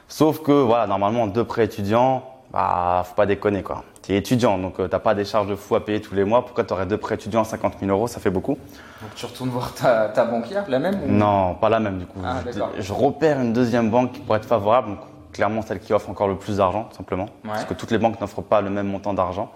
Sauf 0.08 0.42
que, 0.42 0.52
voilà, 0.52 0.86
normalement, 0.86 1.26
deux 1.26 1.44
prêts 1.44 1.64
étudiants, 1.64 2.22
bah, 2.52 3.02
faut 3.06 3.14
pas 3.14 3.26
déconner, 3.26 3.62
quoi. 3.62 3.82
Tu 4.06 4.12
es 4.14 4.18
étudiant, 4.18 4.56
donc 4.56 4.78
euh, 4.78 4.86
t'as 4.86 5.00
pas 5.00 5.16
des 5.16 5.24
charges 5.24 5.48
de 5.48 5.56
fou 5.56 5.74
à 5.74 5.84
payer 5.84 6.00
tous 6.00 6.14
les 6.14 6.22
mois. 6.22 6.44
Pourquoi 6.44 6.62
tu 6.62 6.72
aurais 6.72 6.86
deux 6.86 6.96
prêts 6.96 7.16
étudiants 7.16 7.40
à 7.40 7.44
50 7.44 7.74
000 7.80 7.90
euros? 7.90 8.06
Ça 8.06 8.20
fait 8.20 8.30
beaucoup. 8.30 8.52
Donc 8.52 9.14
tu 9.16 9.26
retournes 9.26 9.50
voir 9.50 9.74
ta, 9.74 10.08
ta 10.10 10.24
banquière, 10.24 10.64
la 10.68 10.78
même 10.78 11.00
ou- 11.04 11.10
Non, 11.10 11.54
pas 11.54 11.68
la 11.68 11.80
même, 11.80 11.98
du 11.98 12.06
coup. 12.06 12.20
Ah, 12.24 12.36
je, 12.78 12.92
repère 12.92 13.40
une 13.40 13.52
deuxième 13.52 13.90
banque 13.90 14.12
qui 14.12 14.20
pourrait 14.20 14.38
être 14.38 14.46
favorable. 14.46 14.90
Donc, 14.90 14.98
clairement, 15.32 15.60
celle 15.60 15.80
qui 15.80 15.92
offre 15.92 16.08
encore 16.08 16.28
le 16.28 16.36
plus 16.36 16.58
d'argent, 16.58 16.84
tout 16.88 16.96
simplement. 16.96 17.24
Ouais. 17.24 17.50
Parce 17.50 17.64
que 17.64 17.74
toutes 17.74 17.90
les 17.90 17.98
banques 17.98 18.20
n'offrent 18.20 18.42
pas 18.42 18.60
le 18.60 18.70
même 18.70 18.86
montant 18.86 19.12
d'argent. 19.12 19.50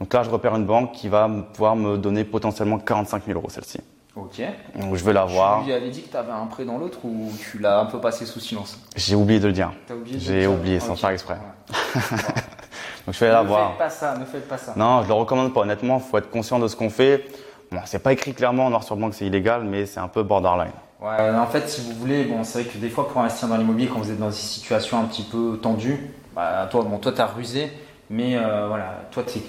Donc 0.00 0.12
là, 0.12 0.24
je 0.24 0.30
repère 0.30 0.56
une 0.56 0.66
banque 0.66 0.90
qui 0.90 1.08
va 1.08 1.30
pouvoir 1.52 1.76
me 1.76 1.96
donner 1.96 2.24
potentiellement 2.24 2.78
45 2.80 3.22
000 3.24 3.38
euros, 3.38 3.50
celle-ci. 3.50 3.78
Ok. 4.16 4.42
Donc, 4.80 4.96
je 4.96 5.04
vais 5.04 5.12
la 5.12 5.26
voir. 5.26 5.60
Tu 5.60 5.66
lui 5.66 5.72
avais 5.74 5.90
dit 5.90 6.02
que 6.02 6.10
tu 6.10 6.16
avais 6.16 6.32
un 6.32 6.46
prêt 6.46 6.64
dans 6.64 6.78
l'autre 6.78 7.04
ou 7.04 7.30
tu 7.38 7.60
l'as 7.60 7.78
un 7.78 7.84
peu 7.86 8.00
passé 8.00 8.26
sous 8.26 8.40
silence? 8.40 8.80
J'ai 8.96 9.14
oublié 9.14 9.38
de 9.38 9.46
le 9.46 9.52
dire. 9.52 9.70
Oublié 9.90 10.16
de 10.16 10.20
J'ai 10.20 10.40
dire? 10.40 10.52
oublié, 10.52 10.80
sans 10.80 10.94
Ok. 10.94 10.98
faire 10.98 11.10
exprès. 11.10 11.34
Ouais. 11.36 12.32
Donc 13.06 13.14
je 13.14 13.20
vais 13.20 13.30
la 13.30 13.42
ne 13.42 13.48
voir. 13.48 13.70
faites 13.70 13.78
pas 13.78 13.90
ça, 13.90 14.16
ne 14.18 14.24
faites 14.24 14.48
pas 14.48 14.58
ça. 14.58 14.72
Non, 14.76 15.02
je 15.02 15.08
le 15.08 15.14
recommande 15.14 15.54
pas. 15.54 15.60
Honnêtement, 15.60 15.98
faut 16.00 16.18
être 16.18 16.30
conscient 16.30 16.58
de 16.58 16.68
ce 16.68 16.76
qu'on 16.76 16.90
fait. 16.90 17.24
Bon, 17.70 17.80
c'est 17.84 18.00
pas 18.00 18.12
écrit 18.12 18.34
clairement 18.34 18.68
noir 18.70 18.82
sur 18.84 18.96
blanc 18.96 19.10
que 19.10 19.16
c'est 19.16 19.26
illégal, 19.26 19.62
mais 19.64 19.86
c'est 19.86 20.00
un 20.00 20.08
peu 20.08 20.22
borderline. 20.22 20.72
Ouais, 21.00 21.30
en 21.30 21.46
fait, 21.46 21.68
si 21.68 21.82
vous 21.82 21.92
voulez, 21.92 22.24
bon, 22.24 22.42
c'est 22.42 22.62
vrai 22.62 22.70
que 22.72 22.78
des 22.78 22.88
fois, 22.88 23.08
pour 23.08 23.20
investir 23.20 23.48
dans 23.48 23.56
l'immobilier, 23.56 23.88
quand 23.88 23.98
vous 24.00 24.10
êtes 24.10 24.18
dans 24.18 24.28
des 24.28 24.32
situations 24.34 24.98
un 24.98 25.04
petit 25.04 25.24
peu 25.24 25.58
tendues, 25.62 26.10
bah, 26.34 26.66
toi, 26.70 26.82
bon, 26.84 26.98
toi, 26.98 27.12
t'as 27.14 27.26
rusé, 27.26 27.70
mais 28.08 28.36
euh, 28.36 28.66
voilà, 28.68 29.00
toi, 29.10 29.22
t'es- 29.22 29.42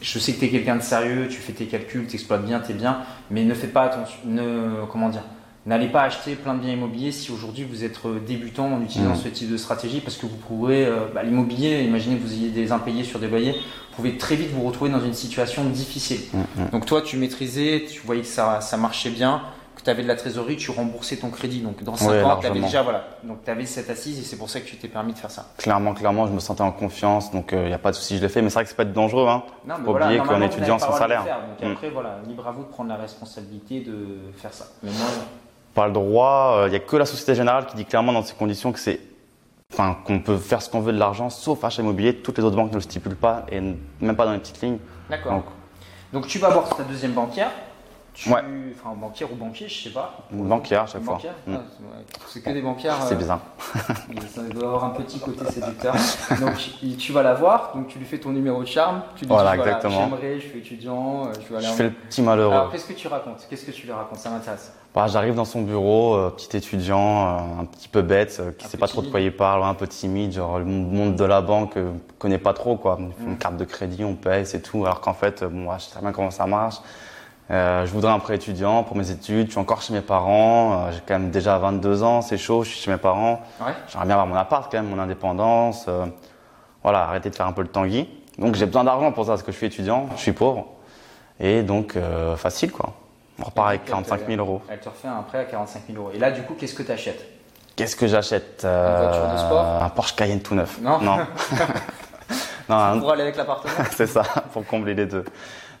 je 0.00 0.18
sais 0.18 0.32
que 0.34 0.38
tu 0.38 0.44
es 0.44 0.50
quelqu'un 0.50 0.76
de 0.76 0.82
sérieux, 0.82 1.26
tu 1.28 1.38
fais 1.40 1.52
tes 1.52 1.66
calculs, 1.66 2.06
tu 2.06 2.14
exploites 2.14 2.44
bien, 2.44 2.60
tu 2.60 2.72
es 2.72 2.74
bien, 2.74 2.98
mais 3.30 3.42
ne 3.44 3.54
faites 3.54 3.72
pas 3.72 3.82
attention, 3.82 4.18
ne, 4.24 4.84
comment 4.90 5.08
dire, 5.08 5.22
n'allez 5.66 5.88
pas 5.88 6.02
acheter 6.02 6.34
plein 6.34 6.54
de 6.54 6.60
biens 6.60 6.72
immobiliers 6.74 7.12
si 7.12 7.32
aujourd'hui 7.32 7.64
vous 7.64 7.84
êtes 7.84 7.98
euh, 8.04 8.18
débutant 8.20 8.66
en 8.72 8.82
utilisant 8.82 9.10
Mhm. 9.10 9.16
ce 9.16 9.28
type 9.28 9.50
de 9.50 9.56
stratégie, 9.56 10.00
parce 10.00 10.16
que 10.16 10.26
vous 10.26 10.36
pourrez, 10.36 10.84
euh, 10.86 11.06
bah, 11.14 11.22
l'immobilier, 11.22 11.82
imaginez 11.82 12.16
que 12.16 12.22
vous 12.22 12.32
ayez 12.34 12.50
des 12.50 12.70
impayés 12.72 13.04
sur 13.04 13.18
des 13.18 13.28
loyers, 13.28 13.52
vous 13.52 13.96
pouvez 13.96 14.16
très 14.18 14.36
vite 14.36 14.50
vous 14.50 14.62
retrouver 14.62 14.90
dans 14.90 15.00
une 15.04 15.14
situation 15.14 15.64
difficile. 15.64 16.20
Mhm. 16.32 16.68
Donc 16.72 16.86
toi, 16.86 17.00
tu 17.02 17.16
maîtrisais, 17.16 17.84
tu 17.90 18.00
voyais 18.04 18.22
que 18.22 18.26
ça, 18.28 18.60
ça 18.60 18.76
marchait 18.76 19.10
bien, 19.10 19.40
que 19.76 19.82
tu 19.82 19.90
avais 19.90 20.02
de 20.02 20.08
la 20.08 20.14
trésorerie, 20.16 20.56
tu 20.56 20.70
remboursais 20.70 21.16
ton 21.16 21.30
crédit. 21.30 21.60
Donc 21.60 21.82
dans 21.82 21.96
5 21.96 22.08
Ouais, 22.10 22.22
ans, 22.22 22.36
tu 22.40 22.46
avais 22.46 22.60
déjà, 22.60 22.82
voilà. 22.82 23.08
Donc 23.24 23.38
tu 23.44 23.50
avais 23.50 23.66
cette 23.66 23.90
assise 23.90 24.18
et 24.20 24.22
c'est 24.22 24.36
pour 24.36 24.48
ça 24.50 24.60
que 24.60 24.66
tu 24.66 24.76
t'es 24.76 24.86
permis 24.88 25.12
de 25.14 25.18
faire 25.18 25.30
ça. 25.32 25.46
Clairement, 25.58 25.94
clairement, 25.94 26.26
je 26.26 26.32
me 26.32 26.38
sentais 26.40 26.62
en 26.62 26.70
confiance, 26.72 27.30
donc 27.32 27.50
il 27.52 27.58
n'y 27.66 27.72
a 27.72 27.78
pas 27.78 27.90
de 27.90 27.96
souci, 27.96 28.16
je 28.18 28.22
l'ai 28.22 28.28
fait. 28.28 28.40
Mais 28.42 28.50
c'est 28.50 28.54
vrai 28.54 28.64
que 28.64 28.70
c'est 28.70 28.76
pas 28.76 28.84
être 28.84 28.92
dangereux. 28.92 29.26
Hein. 29.28 29.42
Non, 29.66 29.74
Faut 29.84 29.90
oublier 29.92 30.18
vous 30.20 30.42
étudiant 30.42 30.78
sans 30.78 30.92
salaire. 30.92 31.24
faire. 31.24 31.38
Donc 31.60 31.72
après, 31.72 31.90
voilà, 31.90 32.18
libre 32.28 32.46
à 32.46 32.52
vous 32.52 32.62
de 32.62 32.68
prendre 32.68 32.88
la 32.90 32.96
responsabilité 32.96 33.80
de 33.80 34.18
faire 34.36 34.52
ça. 34.54 34.66
Mais 34.82 34.90
moi, 34.92 35.06
Pas 35.74 35.86
le 35.86 35.92
droit. 35.92 36.62
Il 36.66 36.70
n'y 36.70 36.76
a 36.76 36.80
que 36.80 36.96
la 36.96 37.06
Société 37.06 37.34
Générale 37.34 37.66
qui 37.66 37.76
dit 37.76 37.84
clairement 37.84 38.12
dans 38.12 38.22
ces 38.22 38.34
conditions 38.34 38.72
que 38.72 38.78
c'est, 38.78 39.00
enfin, 39.72 39.96
qu'on 40.04 40.20
peut 40.20 40.36
faire 40.38 40.62
ce 40.62 40.70
qu'on 40.70 40.80
veut 40.80 40.92
de 40.92 40.98
l'argent, 40.98 41.30
sauf 41.30 41.64
achat 41.64 41.82
immobilier. 41.82 42.16
Toutes 42.16 42.38
les 42.38 42.44
autres 42.44 42.56
banques 42.56 42.70
ne 42.70 42.76
le 42.76 42.80
stipulent 42.80 43.16
pas 43.16 43.44
et 43.50 43.60
même 43.60 44.16
pas 44.16 44.24
dans 44.24 44.32
les 44.32 44.38
petites 44.38 44.60
lignes. 44.62 44.78
d'accord. 45.10 45.32
Donc, 45.32 45.44
Donc 46.12 46.26
tu 46.28 46.38
vas 46.38 46.50
voir 46.50 46.68
ta 46.68 46.82
deuxième 46.84 47.12
banquière. 47.12 47.50
Tu, 48.14 48.30
Ouais. 48.30 48.40
Enfin, 48.70 48.94
banquière 48.94 49.32
ou 49.32 49.34
banquier, 49.34 49.68
je 49.68 49.84
sais 49.88 49.90
pas. 49.90 50.18
Une 50.32 50.46
banquière 50.46 50.82
à 50.82 50.86
chaque 50.86 51.02
fois. 51.02 51.18
Mm. 51.48 51.54
Ah, 51.56 51.60
c'est 52.28 52.42
que 52.42 52.50
des 52.50 52.62
banquières. 52.62 52.94
c'est 53.02 53.14
euh, 53.14 53.18
bizarre. 53.18 53.40
Ça 54.32 54.42
doit 54.42 54.68
avoir 54.68 54.84
un 54.84 54.90
petit 54.90 55.18
côté 55.18 55.44
séducteur. 55.46 55.96
Donc 56.40 56.52
tu 56.96 57.12
vas 57.12 57.24
la 57.24 57.34
voir, 57.34 57.72
donc 57.74 57.88
tu 57.88 57.98
lui 57.98 58.06
fais 58.06 58.18
ton 58.18 58.30
numéro 58.30 58.60
de 58.60 58.68
charme, 58.68 59.02
tu 59.16 59.24
lui 59.24 59.32
Voilà, 59.32 59.56
dis 59.56 59.56
voilà, 59.56 59.80
j'aimerais, 59.82 60.38
je 60.38 60.46
suis 60.46 60.58
étudiant, 60.60 61.26
euh, 61.26 61.32
je 61.40 61.48
veux 61.48 61.56
aller 61.56 61.66
Je 61.66 61.72
en... 61.72 61.74
fais 61.74 61.82
le 61.82 61.90
petit 61.90 62.22
malheureux. 62.22 62.52
Alors 62.54 62.70
qu'est-ce 62.70 62.86
que 62.86 62.92
tu 62.92 63.08
racontes? 63.08 63.44
Qu'est-ce 63.50 63.66
que 63.66 63.72
tu 63.72 63.86
lui 63.86 63.92
racontes? 63.92 64.18
Ça 64.20 64.30
m'intéresse. 64.30 64.72
Bah, 64.94 65.08
J'arrive 65.08 65.34
dans 65.34 65.44
son 65.44 65.62
bureau, 65.62 66.14
euh, 66.14 66.30
petit 66.30 66.56
étudiant, 66.56 67.26
euh, 67.26 67.62
un 67.62 67.64
petit 67.64 67.88
peu 67.88 68.00
bête, 68.02 68.36
euh, 68.38 68.52
qui 68.52 68.64
Un 68.64 68.68
sait 68.68 68.78
pas 68.78 68.86
trop 68.86 69.02
de 69.02 69.08
quoi 69.08 69.20
il 69.20 69.34
parle, 69.34 69.64
un 69.64 69.74
peu 69.74 69.88
timide, 69.88 70.30
genre 70.32 70.60
le 70.60 70.64
monde 70.64 71.16
de 71.16 71.24
la 71.24 71.40
banque, 71.40 71.76
euh, 71.76 71.90
connaît 72.20 72.38
pas 72.38 72.52
trop 72.52 72.76
quoi. 72.76 72.96
Fait 72.96 73.24
Mm. 73.24 73.30
Une 73.30 73.36
carte 73.36 73.56
de 73.56 73.64
crédit, 73.64 74.04
on 74.04 74.14
paye, 74.14 74.46
c'est 74.46 74.60
tout. 74.60 74.84
Alors 74.84 75.00
qu'en 75.00 75.12
fait, 75.12 75.42
bon, 75.42 75.68
ouais, 75.68 75.74
je 75.78 75.84
sais 75.84 75.90
très 75.90 76.00
bien 76.00 76.12
comment 76.12 76.30
ça 76.30 76.46
marche. 76.46 76.76
Je 77.50 77.90
voudrais 77.90 78.12
un 78.12 78.20
prêt 78.20 78.36
étudiant 78.36 78.84
pour 78.84 78.96
mes 78.96 79.10
études. 79.10 79.46
Je 79.48 79.50
suis 79.50 79.60
encore 79.60 79.82
chez 79.82 79.92
mes 79.92 80.00
parents. 80.00 80.90
J'ai 80.92 81.00
quand 81.06 81.18
même 81.18 81.30
déjà 81.30 81.58
22 81.58 82.02
ans, 82.02 82.22
c'est 82.22 82.38
chaud. 82.38 82.62
Je 82.62 82.70
suis 82.70 82.80
chez 82.80 82.90
mes 82.90 82.96
parents. 82.96 83.42
Ouais. 83.60 83.72
J'aimerais 83.88 84.06
bien 84.06 84.14
avoir 84.14 84.26
mon 84.26 84.36
appart 84.36 84.70
quand 84.70 84.78
même, 84.78 84.88
mon 84.88 84.98
indépendance. 84.98 85.86
voilà, 86.82 87.02
arrêter 87.02 87.28
de 87.30 87.34
faire 87.34 87.46
un 87.46 87.52
peu 87.52 87.62
le 87.62 87.68
tanguy. 87.68 88.08
Donc 88.38 88.54
j'ai 88.54 88.64
besoin 88.64 88.84
d'argent 88.84 89.12
pour 89.12 89.24
ça 89.26 89.32
parce 89.32 89.42
que 89.42 89.52
je 89.52 89.56
suis 89.56 89.66
étudiant, 89.66 90.08
je 90.16 90.22
suis 90.22 90.32
pauvre. 90.32 90.68
Et 91.40 91.62
donc 91.62 91.98
facile 92.36 92.70
quoi. 92.72 92.94
On 93.40 93.44
repart 93.44 93.68
avec 93.68 93.80
Donc, 93.80 93.88
elle 93.88 93.92
45 93.94 94.18
te- 94.18 94.26
000 94.30 94.40
euros. 94.40 94.62
Elle 94.68 94.78
te 94.80 94.88
refait 94.88 95.08
un 95.08 95.22
prêt 95.22 95.38
à 95.38 95.44
45 95.44 95.82
000 95.88 95.98
euros. 96.00 96.10
Et 96.14 96.18
là, 96.18 96.30
du 96.30 96.42
coup, 96.42 96.54
qu'est-ce 96.54 96.74
que 96.74 96.82
tu 96.82 96.92
achètes 96.92 97.24
Qu'est-ce 97.76 97.96
que 97.96 98.06
j'achète 98.06 98.62
voiture 98.62 99.32
de 99.32 99.36
sport? 99.38 99.82
Un 99.82 99.88
Porsche 99.88 100.14
Cayenne 100.14 100.40
tout 100.40 100.54
neuf. 100.54 100.78
Non. 100.80 101.00
Non, 101.00 101.16
non 102.68 102.76
un- 102.76 102.98
Pour 103.00 103.10
aller 103.12 103.22
avec 103.22 103.36
l'appartement? 103.36 103.72
C'est 103.90 104.06
ça, 104.06 104.22
pour 104.52 104.64
combler 104.66 104.94
les 104.94 105.06
deux. 105.06 105.24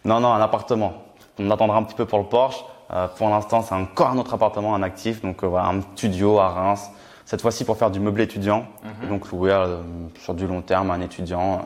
Non, 0.04 0.20
non, 0.20 0.32
un 0.32 0.40
appartement. 0.40 1.04
On 1.38 1.50
attendra 1.50 1.76
un 1.78 1.82
petit 1.84 1.94
peu 1.94 2.04
pour 2.06 2.18
le 2.18 2.24
Porsche. 2.26 2.64
Euh, 2.92 3.08
pour 3.08 3.28
l'instant, 3.30 3.62
c'est 3.62 3.74
encore 3.74 4.10
un 4.10 4.18
autre 4.18 4.34
appartement, 4.34 4.74
un 4.74 4.82
actif. 4.82 5.22
Donc 5.22 5.42
euh, 5.42 5.46
voilà, 5.46 5.68
un 5.68 5.80
studio 5.96 6.38
à 6.38 6.48
Reims. 6.50 6.90
Cette 7.24 7.40
fois-ci 7.40 7.64
pour 7.64 7.78
faire 7.78 7.90
du 7.90 7.98
meublé 8.00 8.24
étudiant. 8.24 8.66
Mhm. 9.02 9.08
Donc 9.08 9.30
louer 9.32 9.52
euh, 9.52 9.78
sur 10.20 10.34
du 10.34 10.46
long 10.46 10.60
terme 10.60 10.90
à 10.90 10.94
un 10.94 11.00
étudiant, 11.00 11.54
euh, 11.54 11.58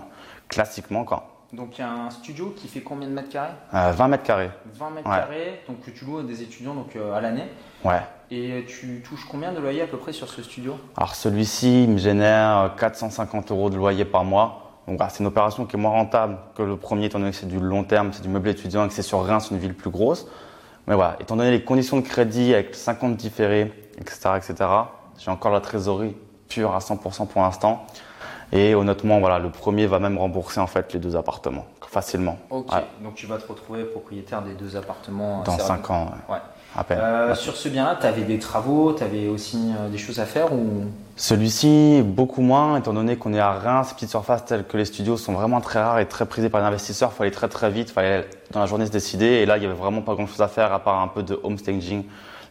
classiquement 0.48 1.04
quoi. 1.04 1.27
Donc 1.52 1.78
il 1.78 1.80
y 1.80 1.84
a 1.84 1.90
un 1.90 2.10
studio 2.10 2.52
qui 2.56 2.68
fait 2.68 2.82
combien 2.82 3.08
de 3.08 3.14
mètres 3.14 3.30
carrés 3.30 3.52
Euh, 3.72 3.90
20 3.92 4.08
mètres 4.08 4.22
carrés. 4.24 4.50
20 4.74 4.90
mètres 4.90 5.08
Ouais. 5.08 5.16
carrés, 5.16 5.62
donc 5.66 5.80
que 5.80 5.90
tu 5.90 6.04
loues 6.04 6.18
à 6.18 6.22
des 6.22 6.42
étudiants 6.42 6.74
donc, 6.74 6.94
euh, 6.96 7.14
à 7.14 7.20
l'année. 7.22 7.46
Ouais. 7.84 8.00
Et 8.30 8.66
tu 8.68 9.02
touches 9.02 9.24
combien 9.26 9.52
de 9.52 9.58
loyer 9.58 9.80
à 9.82 9.86
peu 9.86 9.96
près 9.96 10.12
sur 10.12 10.28
ce 10.28 10.42
studio? 10.42 10.76
Alors 10.96 11.14
celui-ci 11.14 11.86
me 11.88 11.96
génère 11.96 12.58
euh, 12.58 12.68
450 12.78 13.50
euros 13.50 13.70
de 13.70 13.76
loyer 13.76 14.04
par 14.04 14.24
mois. 14.24 14.64
Donc 14.86 15.00
c'est 15.08 15.20
une 15.20 15.26
opération 15.26 15.64
qui 15.64 15.76
est 15.76 15.78
moins 15.78 15.90
rentable 15.92 16.38
que 16.54 16.62
le 16.62 16.76
premier, 16.76 17.06
étant 17.06 17.18
donné 17.18 17.30
que 17.30 17.36
c'est 17.36 17.48
du 17.48 17.58
long 17.60 17.84
terme, 17.84 18.10
c'est 18.12 18.22
du 18.22 18.28
meublé 18.28 18.50
étudiant 18.52 18.84
et 18.84 18.88
que 18.88 18.94
c'est 18.94 19.02
sur 19.02 19.24
Reims, 19.24 19.48
une 19.50 19.58
ville 19.58 19.74
plus 19.74 19.90
grosse. 19.90 20.26
Mais 20.86 20.94
voilà, 20.94 21.16
étant 21.20 21.36
donné 21.36 21.50
les 21.50 21.62
conditions 21.64 21.96
de 21.98 22.02
crédit 22.06 22.52
avec 22.54 22.74
50 22.74 23.16
différés, 23.16 23.72
etc., 23.98 24.30
etc., 24.36 24.54
j'ai 25.18 25.30
encore 25.30 25.52
la 25.52 25.60
trésorerie 25.60 26.16
pure 26.48 26.74
à 26.74 26.78
100% 26.78 27.26
pour 27.26 27.42
l'instant. 27.42 27.86
Et 28.52 28.74
honnêtement, 28.74 29.20
voilà, 29.20 29.38
le 29.38 29.50
premier 29.50 29.86
va 29.86 29.98
même 29.98 30.16
rembourser 30.18 30.60
en 30.60 30.66
fait 30.66 30.92
les 30.94 30.98
deux 30.98 31.16
appartements 31.16 31.66
facilement. 31.90 32.38
Ok, 32.50 32.72
Ouais. 32.72 32.84
donc 33.02 33.14
tu 33.14 33.26
vas 33.26 33.38
te 33.38 33.46
retrouver 33.46 33.84
propriétaire 33.84 34.42
des 34.42 34.52
deux 34.52 34.76
appartements. 34.76 35.42
Dans 35.44 35.54
assez 35.54 35.64
5 35.64 35.90
ans, 35.90 36.10
ouais. 36.28 36.34
Ouais. 36.34 36.40
à 36.76 36.84
peine. 36.84 36.98
Euh, 37.00 37.34
sur 37.34 37.56
ce 37.56 37.68
bien-là, 37.68 37.96
tu 38.00 38.06
avais 38.06 38.22
des 38.22 38.38
travaux, 38.38 38.92
tu 38.92 39.02
avais 39.02 39.26
aussi 39.28 39.58
euh, 39.78 39.88
des 39.88 39.98
choses 39.98 40.20
à 40.20 40.26
faire 40.26 40.52
ou? 40.52 40.84
Celui-ci, 41.16 42.02
beaucoup 42.04 42.42
moins, 42.42 42.76
étant 42.78 42.92
donné 42.92 43.16
qu'on 43.16 43.32
est 43.32 43.40
à 43.40 43.52
Reims, 43.52 43.92
petites 43.94 44.10
surfaces 44.10 44.44
telles 44.44 44.64
que 44.66 44.76
les 44.76 44.84
studios 44.84 45.16
sont 45.16 45.32
vraiment 45.32 45.60
très 45.60 45.80
rares 45.82 45.98
et 45.98 46.06
très 46.06 46.26
prisées 46.26 46.48
par 46.50 46.60
les 46.60 46.66
investisseurs. 46.66 47.10
Il 47.18 47.22
aller 47.22 47.30
très 47.30 47.48
très 47.48 47.70
vite, 47.70 47.88
il 47.88 47.92
fallait 47.92 48.28
dans 48.52 48.60
la 48.60 48.66
journée 48.66 48.86
se 48.86 48.90
décider. 48.92 49.26
Et 49.26 49.46
là, 49.46 49.56
il 49.56 49.62
y 49.62 49.66
avait 49.66 49.74
vraiment 49.74 50.02
pas 50.02 50.14
grand-chose 50.14 50.42
à 50.42 50.48
faire 50.48 50.72
à 50.72 50.78
part 50.78 51.00
un 51.00 51.08
peu 51.08 51.22
de 51.22 51.40
home 51.42 51.58
staging. 51.58 52.04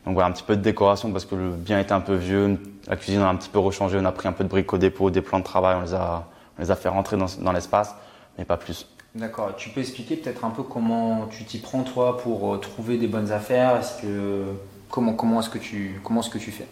Donc 0.07 0.13
voilà, 0.13 0.29
un 0.29 0.31
petit 0.31 0.43
peu 0.43 0.55
de 0.55 0.61
décoration 0.61 1.11
parce 1.11 1.25
que 1.25 1.35
le 1.35 1.49
bien 1.49 1.81
était 1.81 1.91
un 1.91 1.99
peu 1.99 2.15
vieux. 2.15 2.57
La 2.87 2.95
cuisine 2.95 3.21
on 3.21 3.25
a 3.25 3.27
un 3.27 3.35
petit 3.35 3.49
peu 3.49 3.59
rechangé. 3.59 3.97
On 4.01 4.05
a 4.05 4.11
pris 4.13 4.29
un 4.29 4.31
peu 4.31 4.45
de 4.45 4.49
briques 4.49 4.71
au 4.71 4.77
dépôt, 4.77 5.09
des 5.09 5.19
plans 5.19 5.39
de 5.39 5.43
travail. 5.43 5.75
On 5.77 5.81
les 5.81 5.93
a, 5.93 6.23
on 6.57 6.61
les 6.61 6.71
a 6.71 6.77
fait 6.77 6.87
rentrer 6.87 7.17
dans, 7.17 7.25
dans 7.41 7.51
l'espace, 7.51 7.93
mais 8.37 8.45
pas 8.45 8.55
plus. 8.55 8.87
D'accord, 9.15 9.53
tu 9.57 9.67
peux 9.69 9.81
expliquer 9.81 10.15
peut-être 10.15 10.45
un 10.45 10.49
peu 10.51 10.63
comment 10.63 11.27
tu 11.29 11.43
t'y 11.43 11.57
prends 11.57 11.83
toi 11.83 12.17
pour 12.19 12.53
euh, 12.53 12.57
trouver 12.57 12.97
des 12.97 13.07
bonnes 13.07 13.33
affaires? 13.33 13.75
Est-ce 13.75 14.01
que 14.01 14.43
comment 14.89 15.11
comment 15.13 15.41
est-ce 15.41 15.49
que 15.49 15.57
tu 15.57 15.99
comment 16.05 16.21
est-ce 16.21 16.29
que 16.29 16.37
tu 16.37 16.51
fais? 16.51 16.67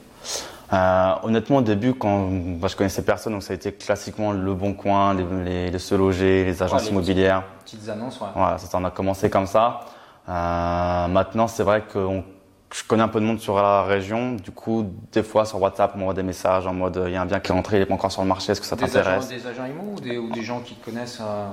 Euh, 0.72 1.12
honnêtement, 1.24 1.58
au 1.58 1.62
début, 1.62 1.94
quand 1.94 2.30
bah, 2.32 2.70
je 2.70 2.76
connaissais 2.78 3.02
personne, 3.04 3.34
donc 3.34 3.44
ça 3.44 3.52
a 3.52 3.56
été 3.58 3.74
classiquement 3.74 4.32
le 4.32 4.54
bon 4.54 4.74
coin, 4.74 5.14
les, 5.14 5.26
les, 5.44 5.72
les 5.72 5.80
se 5.80 5.94
loger, 5.94 6.46
les 6.46 6.64
agences 6.64 6.86
les- 6.86 6.92
immobilières. 6.92 7.44
Petites 7.66 7.90
annonces, 7.90 8.22
ouais. 8.22 8.28
Voilà, 8.34 8.58
ça, 8.60 8.78
on 8.78 8.86
a 8.86 8.92
commencé 8.92 9.30
comme 9.30 9.46
ça. 9.46 9.82
Euh, 10.30 11.08
maintenant, 11.08 11.48
c'est 11.48 11.64
vrai 11.64 11.84
que 11.92 12.00
on- 12.00 12.24
je 12.76 12.84
connais 12.84 13.04
un 13.04 13.08
peu 13.08 13.22
de 13.22 13.26
monde 13.26 13.40
sur 13.40 13.56
la 13.56 13.84
région. 13.84 14.34
Du 14.34 14.52
coup, 14.52 14.86
des 15.14 15.24
fois 15.24 15.46
sur 15.46 15.62
WhatsApp, 15.62 15.94
on 15.96 16.00
m'envoie 16.00 16.14
des 16.14 16.24
messages 16.24 16.68
en 16.68 16.74
mode 16.74 17.02
il 17.08 17.14
y 17.14 17.16
a 17.16 17.22
un 17.22 17.26
bien 17.26 17.40
qui 17.40 17.52
est 17.52 17.56
rentré, 17.56 17.78
il 17.78 17.80
n'est 17.80 17.86
pas 17.86 17.94
encore 17.94 18.12
sur 18.12 18.22
le 18.22 18.28
marché, 18.28 18.52
est-ce 18.52 18.60
que 18.60 18.68
ça 18.68 18.76
t'intéresse 18.76 19.30
des 19.30 19.48
agents 19.48 19.66
IMO 19.66 19.94
ou 19.96 20.02
des, 20.02 20.18
ou 20.18 20.30
des 20.32 20.42
gens 20.42 20.60
qui 20.60 20.76
te 20.76 20.84
connaissent 20.84 21.20
euh, 21.22 21.48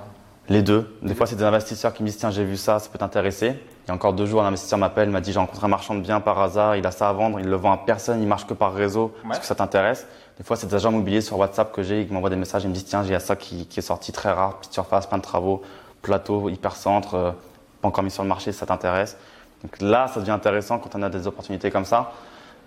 Les 0.48 0.62
deux. 0.62 0.98
Des 1.02 1.14
fois, 1.14 1.26
c'est 1.26 1.36
des 1.36 1.44
investisseurs 1.44 1.92
qui 1.94 2.02
me 2.02 2.08
disent 2.08 2.18
tiens, 2.18 2.30
j'ai 2.30 2.44
vu 2.44 2.56
ça, 2.56 2.80
ça 2.80 2.88
peut 2.90 2.98
t'intéresser. 2.98 3.54
Il 3.84 3.88
y 3.88 3.90
a 3.92 3.94
encore 3.94 4.14
deux 4.14 4.26
jours, 4.26 4.42
un 4.42 4.46
investisseur 4.46 4.78
m'appelle, 4.80 5.10
m'a 5.10 5.20
dit 5.20 5.32
j'ai 5.32 5.38
rencontré 5.38 5.64
un 5.64 5.68
marchand 5.68 5.94
de 5.94 6.00
biens 6.00 6.20
par 6.20 6.40
hasard, 6.40 6.74
il 6.74 6.84
a 6.86 6.90
ça 6.90 7.08
à 7.08 7.12
vendre, 7.12 7.38
il 7.38 7.46
le 7.46 7.56
vend 7.56 7.72
à 7.72 7.78
personne, 7.78 8.20
il 8.20 8.26
marche 8.26 8.46
que 8.46 8.54
par 8.54 8.74
réseau. 8.74 9.14
Ouais. 9.24 9.30
Est-ce 9.30 9.40
que 9.40 9.46
ça 9.46 9.54
t'intéresse 9.54 10.06
Des 10.38 10.44
fois, 10.44 10.56
c'est 10.56 10.66
des 10.66 10.74
agents 10.74 10.90
immobiliers 10.90 11.20
sur 11.20 11.38
WhatsApp 11.38 11.72
que 11.72 11.84
j'ai 11.84 12.04
qui 12.04 12.12
m'envoient 12.12 12.30
des 12.30 12.36
messages, 12.36 12.64
ils 12.64 12.68
me 12.68 12.74
disent 12.74 12.86
tiens, 12.86 13.04
j'ai 13.04 13.18
ça 13.20 13.36
qui, 13.36 13.66
qui 13.66 13.78
est 13.78 13.82
sorti 13.82 14.10
très 14.10 14.32
rare, 14.32 14.58
petite 14.58 14.72
surface, 14.72 15.06
plein 15.06 15.18
de 15.18 15.22
travaux, 15.22 15.62
plateau, 16.02 16.48
hypercentre, 16.48 17.14
euh, 17.14 17.30
pas 17.80 17.88
encore 17.88 18.02
mis 18.02 18.10
sur 18.10 18.24
le 18.24 18.28
marché, 18.28 18.50
ça 18.50 18.66
t'intéresse. 18.66 19.16
Donc 19.62 19.80
là, 19.80 20.08
ça 20.08 20.20
devient 20.20 20.30
intéressant 20.32 20.78
quand 20.78 20.94
on 20.94 21.02
a 21.02 21.08
des 21.08 21.26
opportunités 21.26 21.70
comme 21.70 21.84
ça. 21.84 22.12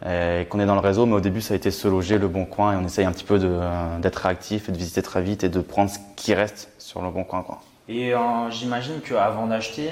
et 0.06 0.46
qu'on 0.50 0.60
est 0.60 0.66
dans 0.66 0.76
le 0.76 0.82
réseau. 0.82 1.06
Mais 1.06 1.16
au 1.16 1.22
début, 1.22 1.42
ça 1.42 1.54
a 1.54 1.58
été 1.58 1.72
se 1.72 1.88
loger, 1.88 2.18
le 2.18 2.28
bon 2.28 2.46
coin, 2.46 2.74
et 2.74 2.76
on 2.76 2.84
essaye 2.84 3.06
un 3.06 3.12
petit 3.14 3.24
peu 3.24 3.40
euh, 3.42 3.98
d'être 4.00 4.18
réactif 4.18 4.68
et 4.68 4.72
de 4.74 4.78
visiter 4.78 5.02
très 5.02 5.22
vite 5.22 5.44
et 5.46 5.50
de 5.50 5.62
prendre 5.62 5.90
ce 5.90 6.00
qui 6.18 6.34
reste 6.34 6.70
sur 6.78 7.02
le 7.02 7.10
bon 7.12 7.24
coin. 7.24 7.44
Quoi. 7.44 7.60
Et 7.88 8.14
euh, 8.14 8.50
j'imagine 8.50 9.00
qu'avant 9.00 9.48
d'acheter, 9.48 9.90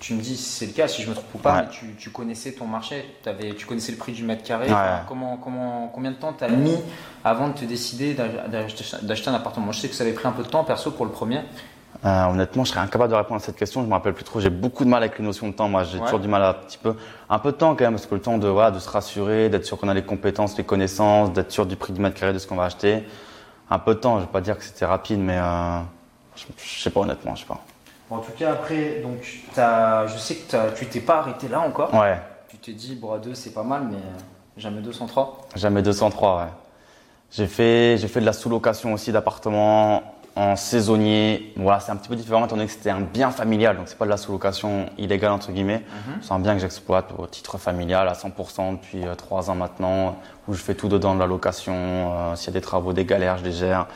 tu 0.00 0.14
me 0.14 0.20
dis 0.20 0.36
si 0.36 0.42
c'est 0.50 0.66
le 0.66 0.72
cas, 0.72 0.88
si 0.88 1.02
je 1.02 1.08
me 1.08 1.14
trompe 1.14 1.32
ou 1.34 1.38
pas, 1.38 1.54
Ouais. 1.54 1.62
mais 1.62 1.68
tu, 1.70 1.94
tu 1.96 2.10
connaissais 2.10 2.52
ton 2.52 2.66
marché, 2.66 3.04
T'avais- 3.22 3.54
tu 3.54 3.66
connaissais 3.66 3.92
le 3.92 3.98
prix 3.98 4.12
du 4.12 4.24
mètre 4.24 4.42
carré. 4.42 4.66
Ouais. 4.66 4.72
Enfin, 4.72 5.02
comment, 5.08 5.36
comment, 5.36 5.90
combien 5.94 6.10
de 6.10 6.16
temps 6.16 6.32
tu 6.36 6.42
as 6.42 6.48
mis 6.48 6.76
avant 7.24 7.46
de 7.48 7.54
te 7.54 7.64
décider 7.64 8.14
d'ach- 8.14 8.48
d'acheter 8.50 8.84
d'acheter 9.02 9.30
un 9.30 9.34
appartement? 9.34 9.70
Je 9.70 9.78
sais 9.78 9.88
que 9.88 9.94
ça 9.94 10.02
avait 10.02 10.12
pris 10.12 10.26
un 10.26 10.32
peu 10.32 10.42
de 10.42 10.48
temps 10.48 10.64
perso 10.64 10.90
pour 10.90 11.04
le 11.06 11.12
premier. 11.12 11.38
Euh, 12.04 12.24
honnêtement, 12.26 12.64
je 12.64 12.70
serais 12.70 12.80
incapable 12.80 13.10
de 13.10 13.16
répondre 13.16 13.40
à 13.40 13.44
cette 13.44 13.56
question. 13.56 13.82
Je 13.82 13.86
me 13.86 13.92
rappelle 13.92 14.12
plus 14.12 14.24
trop. 14.24 14.40
J'ai 14.40 14.50
beaucoup 14.50 14.84
de 14.84 14.88
mal 14.90 15.02
avec 15.02 15.18
les 15.18 15.24
notions 15.24 15.48
de 15.48 15.52
temps. 15.52 15.68
Moi, 15.68 15.84
j'ai 15.84 15.98
Ouais. 15.98 16.04
toujours 16.04 16.20
du 16.20 16.28
mal 16.28 16.42
à 16.42 16.50
un 16.50 16.54
petit 16.54 16.78
peu, 16.78 16.94
un 17.30 17.38
peu 17.38 17.52
de 17.52 17.56
temps 17.56 17.74
quand 17.74 17.84
même, 17.84 17.94
parce 17.94 18.06
que 18.06 18.14
le 18.14 18.20
temps 18.20 18.38
de, 18.38 18.48
voilà, 18.48 18.70
de 18.70 18.78
se 18.78 18.88
rassurer, 18.88 19.48
d'être 19.48 19.64
sûr 19.64 19.78
qu'on 19.78 19.88
a 19.88 19.94
les 19.94 20.04
compétences, 20.04 20.56
les 20.58 20.64
connaissances, 20.64 21.32
d'être 21.32 21.50
sûr 21.50 21.66
du 21.66 21.76
prix 21.76 21.92
du 21.92 22.00
mètre 22.00 22.18
carré 22.18 22.32
de 22.32 22.38
ce 22.38 22.46
qu'on 22.46 22.56
va 22.56 22.64
acheter. 22.64 23.04
Un 23.70 23.78
peu 23.78 23.94
de 23.94 24.00
temps. 24.00 24.16
Je 24.18 24.26
vais 24.26 24.30
pas 24.30 24.40
dire 24.40 24.58
que 24.58 24.64
c'était 24.64 24.84
rapide, 24.84 25.20
mais 25.20 25.38
euh, 25.38 25.78
je, 26.36 26.44
je 26.56 26.82
sais 26.82 26.90
pas 26.90 27.00
honnêtement, 27.00 27.34
je 27.34 27.40
sais 27.40 27.46
pas. 27.46 27.60
Bon, 28.08 28.16
en 28.16 28.20
tout 28.20 28.32
cas, 28.38 28.52
après, 28.52 29.00
donc, 29.02 29.18
t'as- 29.54 30.06
je 30.06 30.16
sais 30.18 30.36
que 30.36 30.50
t'as- 30.50 30.70
tu 30.70 30.86
t'es 30.86 31.00
pas 31.00 31.18
arrêté 31.18 31.48
là 31.48 31.60
encore. 31.60 31.92
Ouais, 31.94 32.20
Tu 32.48 32.56
t'es 32.58 32.72
dit, 32.72 32.94
bon, 32.94 33.12
à 33.12 33.18
deux, 33.18 33.34
c'est 33.34 33.50
pas 33.52 33.64
mal, 33.64 33.82
mais 33.90 33.96
euh, 33.96 34.00
jamais 34.56 34.80
203. 34.80 35.38
jamais 35.56 35.82
203. 35.82 36.36
Ouais. 36.36 36.50
J'ai 37.32 37.48
fait, 37.48 37.98
j'ai 37.98 38.06
fait 38.06 38.20
de 38.20 38.24
la 38.24 38.32
sous-location 38.32 38.92
aussi 38.92 39.10
d'appartements 39.10 40.02
en 40.36 40.54
saisonnier. 40.54 41.52
Voilà, 41.56 41.80
c'est 41.80 41.90
un 41.90 41.96
petit 41.96 42.08
peu 42.10 42.14
différent 42.14 42.44
étant 42.44 42.56
donné 42.56 42.66
que 42.66 42.72
c'était 42.72 42.90
un 42.90 43.00
bien 43.00 43.30
familial, 43.30 43.76
donc 43.76 43.88
c'est 43.88 43.96
pas 43.98 44.04
de 44.04 44.10
la 44.10 44.18
sous-location 44.18 44.86
illégale 44.98 45.32
entre 45.32 45.50
guillemets. 45.50 45.82
C'est 46.22 46.32
un 46.32 46.38
bien 46.38 46.54
que 46.54 46.60
j'exploite 46.60 47.12
au 47.18 47.26
titre 47.26 47.56
familial 47.58 48.06
à 48.06 48.12
100% 48.12 48.72
depuis 48.76 49.06
euh, 49.06 49.14
trois 49.14 49.50
ans 49.50 49.54
maintenant, 49.54 50.20
où 50.46 50.54
je 50.54 50.60
fais 50.62 50.74
tout 50.74 50.88
dedans 50.88 51.14
de 51.14 51.20
la 51.20 51.26
location. 51.26 51.74
euh, 51.74 52.36
S'il 52.36 52.48
y 52.48 52.50
a 52.50 52.52
des 52.52 52.60
travaux, 52.60 52.92
des 52.92 53.06
galères, 53.06 53.38
je 53.38 53.44
les 53.44 53.52
gère, 53.52 53.86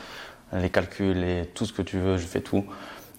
les 0.51 0.69
calculs 0.69 1.23
et 1.23 1.45
tout 1.53 1.65
ce 1.65 1.73
que 1.73 1.83
tu 1.83 1.99
veux, 1.99 2.17
je 2.17 2.25
fais 2.25 2.41
tout. 2.41 2.65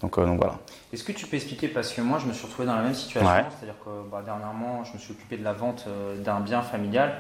Donc, 0.03 0.19
euh, 0.19 0.27
donc 0.27 0.39
voilà. 0.39 0.55
Est-ce 0.93 1.05
que 1.05 1.13
tu 1.13 1.27
peux 1.27 1.37
expliquer 1.37 1.69
Parce 1.69 1.93
que 1.93 2.01
moi, 2.01 2.19
je 2.19 2.27
me 2.27 2.33
suis 2.33 2.45
retrouvé 2.45 2.67
dans 2.67 2.75
la 2.75 2.83
même 2.83 2.93
situation. 2.95 3.31
Ouais. 3.31 3.45
C'est-à-dire 3.57 3.77
que 3.85 4.11
bah, 4.11 4.21
dernièrement, 4.25 4.83
je 4.85 4.93
me 4.95 4.99
suis 4.99 5.13
occupé 5.13 5.37
de 5.37 5.45
la 5.45 5.53
vente 5.53 5.87
d'un 6.25 6.41
bien 6.41 6.61
familial. 6.61 7.15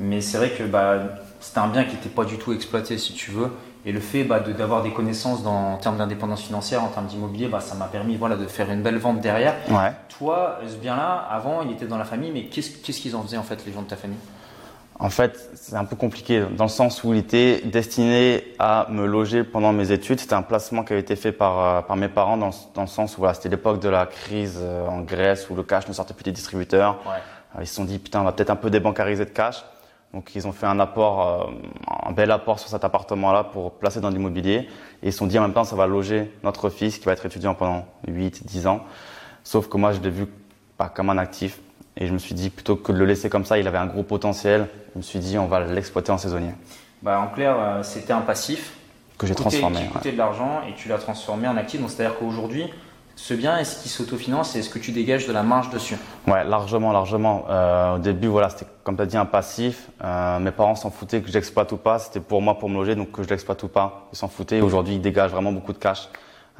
Mais 0.00 0.20
c'est 0.20 0.36
vrai 0.36 0.50
que 0.50 0.64
bah, 0.64 0.98
c'était 1.40 1.60
un 1.60 1.68
bien 1.68 1.84
qui 1.84 1.94
n'était 1.94 2.10
pas 2.10 2.24
du 2.24 2.36
tout 2.36 2.52
exploité, 2.52 2.98
si 2.98 3.14
tu 3.14 3.30
veux. 3.30 3.50
Et 3.88 3.92
le 3.92 4.00
fait 4.00 4.24
bah, 4.24 4.40
de- 4.40 4.52
d'avoir 4.52 4.82
des 4.82 4.90
connaissances 4.90 5.44
dans, 5.44 5.74
en 5.74 5.76
termes 5.76 5.96
d'indépendance 5.96 6.42
financière, 6.42 6.82
en 6.82 6.88
termes 6.88 7.06
d'immobilier, 7.06 7.46
bah, 7.46 7.60
ça 7.60 7.76
m'a 7.76 7.86
permis 7.86 8.16
voilà, 8.16 8.34
de 8.36 8.46
faire 8.46 8.68
une 8.70 8.82
belle 8.82 8.98
vente 8.98 9.20
derrière. 9.20 9.54
Ouais. 9.70 9.92
Toi, 10.18 10.58
ce 10.66 10.74
bien-là, 10.74 11.24
avant, 11.30 11.62
il 11.62 11.70
était 11.70 11.86
dans 11.86 11.96
la 11.96 12.04
famille, 12.04 12.32
mais 12.32 12.46
qu'est-ce 12.46 13.00
qu'ils 13.00 13.14
en 13.14 13.22
faisaient 13.22 13.36
en 13.36 13.44
fait, 13.44 13.64
les 13.64 13.72
gens 13.72 13.82
de 13.82 13.86
ta 13.86 13.94
famille? 13.96 14.18
En 14.98 15.10
fait, 15.10 15.50
c'est 15.54 15.76
un 15.76 15.84
peu 15.84 15.94
compliqué 15.94 16.42
dans 16.56 16.64
le 16.64 16.70
sens 16.70 17.04
où 17.04 17.12
il 17.12 17.18
était 17.20 17.60
destiné 17.66 18.42
à 18.58 18.86
me 18.90 19.06
loger 19.06 19.44
pendant 19.44 19.70
mes 19.72 19.92
études. 19.92 20.18
C'était 20.18 20.34
un 20.34 20.42
placement 20.42 20.84
qui 20.84 20.94
avait 20.94 21.02
été 21.02 21.16
fait 21.16 21.32
par, 21.32 21.58
euh, 21.60 21.82
par 21.82 21.96
mes 21.96 22.08
parents 22.08 22.38
dans, 22.38 22.50
dans 22.74 22.80
le 22.80 22.86
sens 22.88 23.16
où 23.16 23.20
voilà, 23.20 23.34
c'était 23.34 23.50
l'époque 23.50 23.78
de 23.78 23.90
la 23.90 24.06
crise 24.06 24.58
euh, 24.60 24.88
en 24.88 25.02
Grèce 25.02 25.48
où 25.50 25.54
le 25.54 25.62
cash 25.62 25.86
ne 25.86 25.92
sortait 25.92 26.14
plus 26.14 26.24
des 26.24 26.32
distributeurs. 26.32 26.98
Ouais. 27.06 27.12
Euh, 27.56 27.62
Ils 27.62 27.66
se 27.66 27.74
sont 27.74 27.84
dit, 27.84 27.98
putain, 27.98 28.22
on 28.22 28.24
va 28.24 28.32
peut-être 28.32 28.48
un 28.50 28.56
peu 28.56 28.70
débancariser 28.70 29.26
de 29.26 29.30
cash. 29.30 29.62
Donc, 30.14 30.34
ils 30.34 30.46
ont 30.46 30.52
fait 30.52 30.66
un 30.66 30.80
apport, 30.80 31.28
euh, 31.28 31.44
un 32.06 32.12
bel 32.12 32.30
apport 32.30 32.58
sur 32.58 32.68
cet 32.70 32.84
appartement-là 32.84 33.44
pour 33.44 33.72
placer 33.72 34.00
dans 34.00 34.08
l'immobilier. 34.10 34.68
Et 35.02 35.08
ils 35.08 35.12
se 35.12 35.18
sont 35.18 35.26
dit, 35.26 35.38
en 35.38 35.42
même 35.42 35.52
temps, 35.52 35.64
ça 35.64 35.76
va 35.76 35.86
loger 35.86 36.32
notre 36.42 36.70
fils 36.70 36.98
qui 36.98 37.04
va 37.04 37.12
être 37.12 37.26
étudiant 37.26 37.54
pendant 37.54 37.86
8, 38.08 38.46
10 38.46 38.66
ans. 38.66 38.80
Sauf 39.44 39.68
que 39.68 39.76
moi, 39.76 39.92
je 39.92 40.00
l'ai 40.00 40.10
vu 40.10 40.26
pas 40.78 40.88
comme 40.88 41.10
un 41.10 41.18
actif. 41.18 41.60
Et 41.98 42.06
je 42.06 42.12
me 42.12 42.18
suis 42.18 42.34
dit, 42.34 42.50
plutôt 42.50 42.76
que 42.76 42.92
de 42.92 42.98
le 42.98 43.04
laisser 43.04 43.28
comme 43.28 43.44
ça, 43.44 43.58
il 43.58 43.66
avait 43.68 43.78
un 43.78 43.86
gros 43.86 44.02
potentiel. 44.02 44.68
Je 44.94 44.98
me 44.98 45.02
suis 45.02 45.18
dit, 45.18 45.38
on 45.38 45.46
va 45.46 45.60
l'exploiter 45.60 46.12
en 46.12 46.18
saisonnier. 46.18 46.52
bah, 47.02 47.20
En 47.20 47.28
clair, 47.28 47.56
euh, 47.58 47.82
c'était 47.82 48.12
un 48.12 48.20
passif. 48.20 48.72
Que 49.18 49.26
j'ai 49.26 49.34
transformé. 49.34 49.76
Qui 49.78 49.82
ouais. 49.84 49.88
coûtait 49.90 50.12
de 50.12 50.18
l'argent 50.18 50.60
et 50.68 50.74
tu 50.74 50.88
l'as 50.88 50.98
transformé 50.98 51.48
en 51.48 51.56
actif. 51.56 51.80
Donc, 51.80 51.90
c'est-à-dire 51.90 52.18
qu'aujourd'hui, 52.18 52.70
ce 53.16 53.32
bien, 53.32 53.56
est-ce 53.56 53.80
qu'il 53.80 53.90
s'autofinance 53.90 54.54
et 54.54 54.58
est-ce 54.58 54.68
que 54.68 54.78
tu 54.78 54.92
dégages 54.92 55.26
de 55.26 55.32
la 55.32 55.42
marge 55.42 55.70
dessus 55.70 55.96
Ouais, 56.26 56.44
largement, 56.44 56.92
largement. 56.92 57.46
Euh, 57.48 57.96
au 57.96 57.98
début, 57.98 58.28
voilà, 58.28 58.50
c'était 58.50 58.66
comme 58.84 58.94
tu 58.94 59.02
as 59.02 59.06
dit 59.06 59.16
un 59.16 59.24
passif. 59.24 59.88
Euh, 60.04 60.38
mes 60.38 60.50
parents 60.50 60.74
s'en 60.74 60.90
foutaient 60.90 61.22
que 61.22 61.30
j'exploite 61.30 61.72
ou 61.72 61.78
pas. 61.78 61.98
C'était 61.98 62.20
pour 62.20 62.42
moi 62.42 62.58
pour 62.58 62.68
me 62.68 62.74
loger, 62.74 62.94
donc 62.94 63.12
que 63.12 63.22
je 63.22 63.28
l'exploite 63.28 63.62
ou 63.62 63.68
pas. 63.68 64.06
Ils 64.12 64.16
s'en 64.16 64.28
foutaient. 64.28 64.60
Aujourd'hui, 64.60 64.96
ils 64.96 65.00
dégagent 65.00 65.30
vraiment 65.30 65.50
beaucoup 65.50 65.72
de 65.72 65.78
cash. 65.78 66.10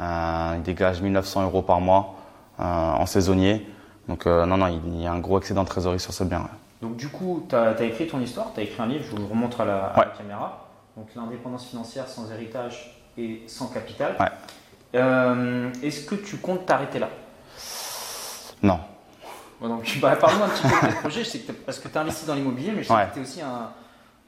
Euh, 0.00 0.54
ils 0.56 0.62
dégagent 0.62 1.02
1900 1.02 1.42
euros 1.44 1.62
par 1.62 1.80
mois 1.80 2.14
en 2.58 3.04
saisonnier. 3.04 3.68
Donc 4.08 4.24
non, 4.24 4.56
non, 4.56 4.66
il 4.66 5.02
y 5.02 5.06
a 5.06 5.12
un 5.12 5.18
gros 5.18 5.38
excédent 5.38 5.62
de 5.62 5.68
trésorerie 5.68 6.00
sur 6.00 6.14
ce 6.14 6.24
bien. 6.24 6.38
ouais. 6.38 6.46
Donc 6.80 6.96
du 6.96 7.08
coup, 7.08 7.44
tu 7.48 7.54
as, 7.54 7.78
écrit 7.82 8.06
ton 8.06 8.20
histoire, 8.20 8.52
tu 8.54 8.60
as 8.60 8.62
écrit 8.62 8.80
un 8.80 8.86
livre, 8.86 9.04
je 9.04 9.10
vous 9.10 9.18
le 9.18 9.24
remontre 9.24 9.60
à 9.60 9.66
la, 9.66 9.84
à 9.86 9.98
la 9.98 10.06
caméra. 10.06 10.68
Donc 10.96 11.08
l'indépendance 11.14 11.66
financière 11.66 12.08
sans 12.08 12.32
héritage 12.32 12.98
et 13.18 13.42
sans 13.46 13.66
capital. 13.66 14.16
Ouais. 14.18 14.26
Euh, 14.94 15.70
Est-ce 15.82 16.06
que 16.06 16.14
tu 16.14 16.36
comptes 16.36 16.66
t'arrêter 16.66 16.98
là? 16.98 17.08
Non. 18.62 18.78
Bon, 19.60 19.68
donc, 19.68 19.98
bah, 20.00 20.16
Parle-nous 20.16 20.44
un 20.44 20.48
petit 20.48 20.62
peu 20.62 20.86
de 20.86 20.92
tes 20.92 20.98
projets, 21.00 21.24
je 21.24 21.28
sais 21.30 21.38
que 21.40 21.46
t'as- 21.48 21.58
parce 21.64 21.78
que 21.78 21.88
tu 21.88 21.96
as 21.98 22.00
investi 22.02 22.26
dans 22.26 22.34
l'immobilier, 22.34 22.72
mais 22.74 22.82
je 22.82 22.88
sais 22.88 22.94
Ouais. 22.94 23.06
que 23.08 23.14
tu 23.14 23.20
es 23.20 23.22
aussi 23.22 23.40
un, 23.40 23.70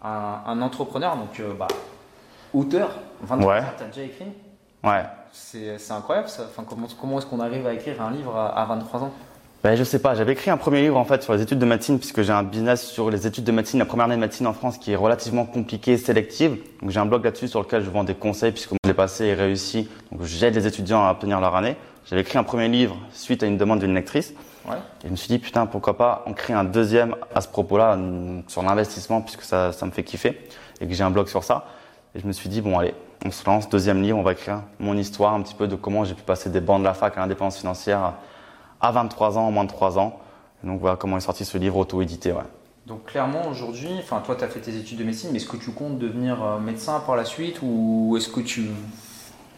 un- 0.07 0.41
un 0.47 0.63
entrepreneur, 0.63 1.17
donc 1.17 1.39
euh, 1.41 1.53
bah, 1.59 1.69
auteur, 2.55 2.91
23 3.23 3.53
Ouais. 3.55 3.61
ans, 3.61 3.65
tu 3.77 3.85
as 3.85 3.87
déjà 3.89 4.03
écrit? 4.03 4.27
Ouais. 4.85 5.03
C'est 5.33 5.77
incroyable 5.93 6.29
ça. 6.29 6.45
Enfin, 6.49 6.65
comment 6.69 6.87
comment 7.01 7.19
est-ce 7.19 7.27
qu'on 7.27 7.41
arrive 7.41 7.67
à 7.67 7.73
écrire 7.75 8.01
un 8.03 8.11
livre 8.11 8.35
à, 8.35 8.49
à 8.61 8.65
23 8.65 9.03
ans? 9.05 9.13
Ben, 9.63 9.77
je 9.77 9.85
sais 9.85 9.99
pas, 9.99 10.15
j'avais 10.15 10.33
écrit 10.33 10.51
un 10.51 10.57
premier 10.57 10.81
livre 10.83 10.97
en 10.97 11.05
fait 11.05 11.23
sur 11.23 11.35
les 11.35 11.43
études 11.43 11.59
de 11.59 11.67
médecine 11.67 11.99
puisque 11.99 12.23
j'ai 12.23 12.33
un 12.33 12.45
business 12.45 12.87
sur 12.87 13.11
les 13.11 13.27
études 13.27 13.45
de 13.45 13.53
médecine, 13.53 13.79
la 13.81 13.85
première 13.85 14.07
année 14.07 14.15
de 14.15 14.21
médecine 14.21 14.47
en 14.47 14.53
France 14.55 14.79
qui 14.79 14.93
est 14.93 14.97
relativement 14.97 15.45
compliquée, 15.45 15.97
sélective. 15.99 16.59
Donc 16.81 16.91
j'ai 16.91 17.01
un 17.01 17.07
blog 17.07 17.25
là-dessus 17.25 17.49
sur 17.49 17.61
lequel 17.61 17.83
je 17.85 17.91
vends 17.91 18.05
des 18.05 18.15
conseils 18.15 18.53
puisque 18.53 18.71
passé 18.99 19.27
et 19.27 19.35
réussi. 19.35 19.89
Donc 20.11 20.25
j'aide 20.25 20.57
les 20.57 20.67
étudiants 20.67 21.07
à 21.07 21.13
obtenir 21.13 21.41
leur 21.41 21.55
année. 21.55 21.77
J'avais 22.05 22.23
écrit 22.23 22.37
un 22.37 22.43
premier 22.43 22.67
livre 22.67 22.97
suite 23.13 23.45
à 23.45 23.47
une 23.47 23.57
demande 23.57 23.79
d'une 23.79 23.95
lectrice 23.95 24.35
Ouais. 24.69 24.77
et 25.03 25.07
je 25.07 25.11
me 25.11 25.17
suis 25.17 25.29
dit 25.29 25.39
putain 25.39 25.65
pourquoi 25.65 25.97
pas 25.97 26.25
en 26.27 26.35
créer 26.35 26.55
un 26.55 26.65
deuxième 26.65 27.15
à 27.35 27.41
ce 27.41 27.49
propos-là 27.49 27.97
mm, 27.97 28.43
sur 28.49 28.63
l'investissement 28.63 29.23
puisque 29.23 29.43
ça, 29.43 29.73
ça 29.73 29.87
me 29.87 29.93
fait 29.93 30.03
kiffer 30.03 30.39
et 30.81 30.87
que 30.87 30.93
j'ai 30.93 31.05
un 31.05 31.11
blog 31.11 31.29
sur 31.29 31.43
ça. 31.45 31.65
Et 32.15 32.21
je 32.21 32.27
me 32.27 32.33
suis 32.33 32.49
dit 32.51 32.61
bon 32.61 32.77
allez, 32.77 32.93
on 33.25 33.31
se 33.31 33.47
lance, 33.47 33.69
deuxième 33.69 34.03
livre, 34.03 34.19
on 34.19 34.23
va 34.23 34.33
écrire 34.33 34.63
mon 34.81 34.97
histoire 34.97 35.33
un 35.33 35.43
petit 35.43 35.55
peu 35.55 35.69
de 35.69 35.77
comment 35.77 36.05
j'ai 36.05 36.15
pu 36.15 36.23
passer 36.23 36.51
des 36.51 36.61
bancs 36.61 36.81
de 36.81 36.85
la 36.85 36.93
fac 36.93 37.17
à 37.17 37.21
l'indépendance 37.21 37.59
financière 37.59 38.15
à 38.81 38.91
23 38.91 39.39
ans, 39.39 39.47
en 39.47 39.53
moins 39.53 39.65
de 39.65 39.71
3 39.71 39.99
ans. 39.99 40.19
Et 40.63 40.67
donc 40.67 40.81
voilà 40.81 40.97
comment 40.97 41.17
est 41.17 41.21
sorti 41.21 41.45
ce 41.45 41.57
livre 41.57 41.77
auto-édité. 41.77 42.33
Ouais. 42.33 42.43
Donc 42.89 43.05
clairement 43.05 43.47
aujourd'hui, 43.51 43.91
enfin 43.99 44.23
toi 44.25 44.35
tu 44.35 44.45
as 44.45 44.49
fait 44.49 44.61
tes 44.61 44.75
études 44.75 44.99
de 44.99 45.05
médecine, 45.05 45.29
mais 45.31 45.37
est-ce 45.37 45.47
que 45.47 45.59
tu 45.59 45.73
comptes 45.73 45.99
devenir 45.99 46.43
euh, 46.43 46.59
médecin 46.59 47.01
par 47.01 47.17
la 47.17 47.27
suite 47.27 47.59
ou 47.61 48.15
est-ce 48.17 48.31
que 48.31 48.41
tu 48.41 48.63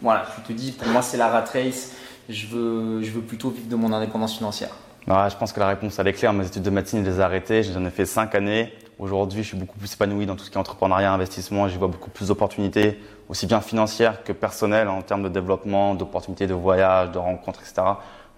voilà, 0.03 0.27
tu 0.35 0.40
te 0.43 0.53
dis 0.53 0.73
pour 0.73 0.88
moi 0.88 1.01
c'est 1.01 1.16
la 1.16 1.29
rat 1.29 1.45
race, 1.45 1.93
je 2.29 2.49
veux 2.49 3.03
je 3.05 3.11
veux 3.12 3.21
plutôt 3.21 3.51
vivre 3.51 3.69
de 3.69 3.77
mon 3.77 3.93
indépendance 3.93 4.37
financière? 4.37 4.71
Ouais, 5.07 5.31
je 5.31 5.37
pense 5.37 5.53
que 5.53 5.61
la 5.61 5.69
réponse 5.69 5.97
elle 6.01 6.09
est 6.09 6.12
claire. 6.12 6.33
Mes 6.33 6.45
études 6.45 6.64
de 6.64 6.71
médecine, 6.71 7.05
je 7.05 7.11
les 7.11 7.19
ai 7.19 7.23
arrêtées. 7.23 7.62
J'en 7.62 7.85
ai 7.85 7.90
fait 7.90 8.05
5 8.05 8.35
années. 8.35 8.73
Aujourd'hui, 8.99 9.43
je 9.43 9.49
suis 9.49 9.57
beaucoup 9.57 9.79
plus 9.79 9.93
épanoui 9.95 10.27
dans 10.27 10.37
tout 10.37 10.45
ce 10.45 10.51
qui 10.51 10.57
est 10.57 10.61
entrepreneuriat, 10.61 11.12
investissement. 11.12 11.69
J'y 11.69 11.79
vois 11.79 11.88
beaucoup 11.88 12.11
plus 12.11 12.29
d'opportunités, 12.29 13.01
aussi 13.29 13.47
bien 13.47 13.61
financières 13.61 14.25
que 14.25 14.33
personnelles, 14.33 14.88
en 14.88 15.01
termes 15.03 15.23
de 15.23 15.29
développement, 15.29 15.95
d'opportunités 15.95 16.47
de 16.47 16.55
voyage, 16.55 17.12
de 17.12 17.19
rencontres, 17.19 17.61
etc. 17.61 17.83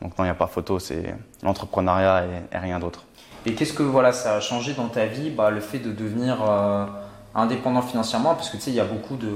Donc 0.01 0.17
non, 0.19 0.25
il 0.25 0.29
n'y 0.29 0.31
a 0.31 0.35
pas 0.35 0.47
photo. 0.47 0.79
C'est 0.79 1.15
l'entrepreneuriat 1.43 2.25
et 2.53 2.59
rien 2.59 2.79
d'autre. 2.79 3.05
Et 3.45 3.55
qu'est-ce 3.55 3.73
que 3.73 3.83
voilà 3.83 4.13
ça 4.13 4.37
a 4.37 4.41
changé 4.41 4.75
dans 4.75 4.89
ta 4.89 5.07
vie, 5.07 5.31
bah, 5.31 5.51
le 5.51 5.61
fait 5.61 5.79
de 5.79 5.93
devenir 5.93 6.39
euh, 6.49 6.87
indépendant 7.35 7.83
financièrement, 7.83 8.35
parce 8.35 8.51
que 8.51 8.57
tu 8.57 8.65
sais 8.65 8.71
il 8.71 8.77
y 8.77 8.81
a 8.81 8.85
beaucoup 8.85 9.17
de, 9.17 9.33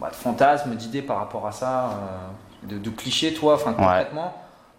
bah, 0.00 0.10
de 0.10 0.14
fantasmes, 0.14 0.74
d'idées 0.74 1.02
par 1.02 1.18
rapport 1.18 1.46
à 1.46 1.52
ça, 1.52 1.84
euh, 1.84 2.68
de, 2.68 2.78
de 2.78 2.90
clichés 2.90 3.32
toi, 3.34 3.54
enfin 3.54 3.72
concrètement. 3.72 4.34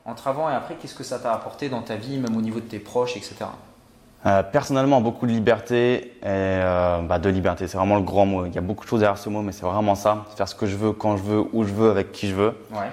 Entre 0.06 0.28
avant 0.28 0.50
et 0.50 0.54
après, 0.54 0.76
qu'est-ce 0.76 0.96
que 0.96 1.04
ça 1.04 1.20
t'a 1.20 1.32
apporté 1.32 1.70
dans 1.70 1.82
ta 1.82 1.96
vie, 1.96 2.18
même 2.18 2.36
au 2.36 2.42
niveau 2.42 2.60
de 2.60 2.66
tes 2.66 2.80
proches, 2.80 3.16
etc. 3.16 3.36
Euh, 4.26 4.42
personnellement, 4.44 5.00
beaucoup 5.00 5.28
de 5.28 5.32
liberté 5.32 6.14
et 6.24 6.60
bah, 7.08 7.20
de 7.20 7.30
liberté. 7.30 7.68
C'est 7.68 7.78
vraiment 7.78 7.98
le 7.98 8.02
grand 8.02 8.26
mot. 8.26 8.46
Il 8.48 8.54
y 8.54 8.58
a 8.58 8.62
beaucoup 8.62 8.84
de 8.84 8.90
choses 8.90 9.02
derrière 9.02 9.20
ce 9.20 9.30
mot, 9.30 9.44
mais 9.44 9.52
c'est 9.52 9.66
vraiment 9.66 9.94
ça. 9.94 10.26
Faire 10.36 10.48
ce 10.48 10.56
que 10.56 10.66
je 10.66 10.76
veux, 10.76 10.92
quand 10.92 11.18
je 11.18 11.24
veux, 11.24 11.44
où 11.54 11.64
je 11.64 11.74
veux, 11.74 11.92
avec 11.92 12.12
qui 12.12 12.30
je 12.30 12.36
veux. 12.36 12.56
Ouais. 12.72 12.90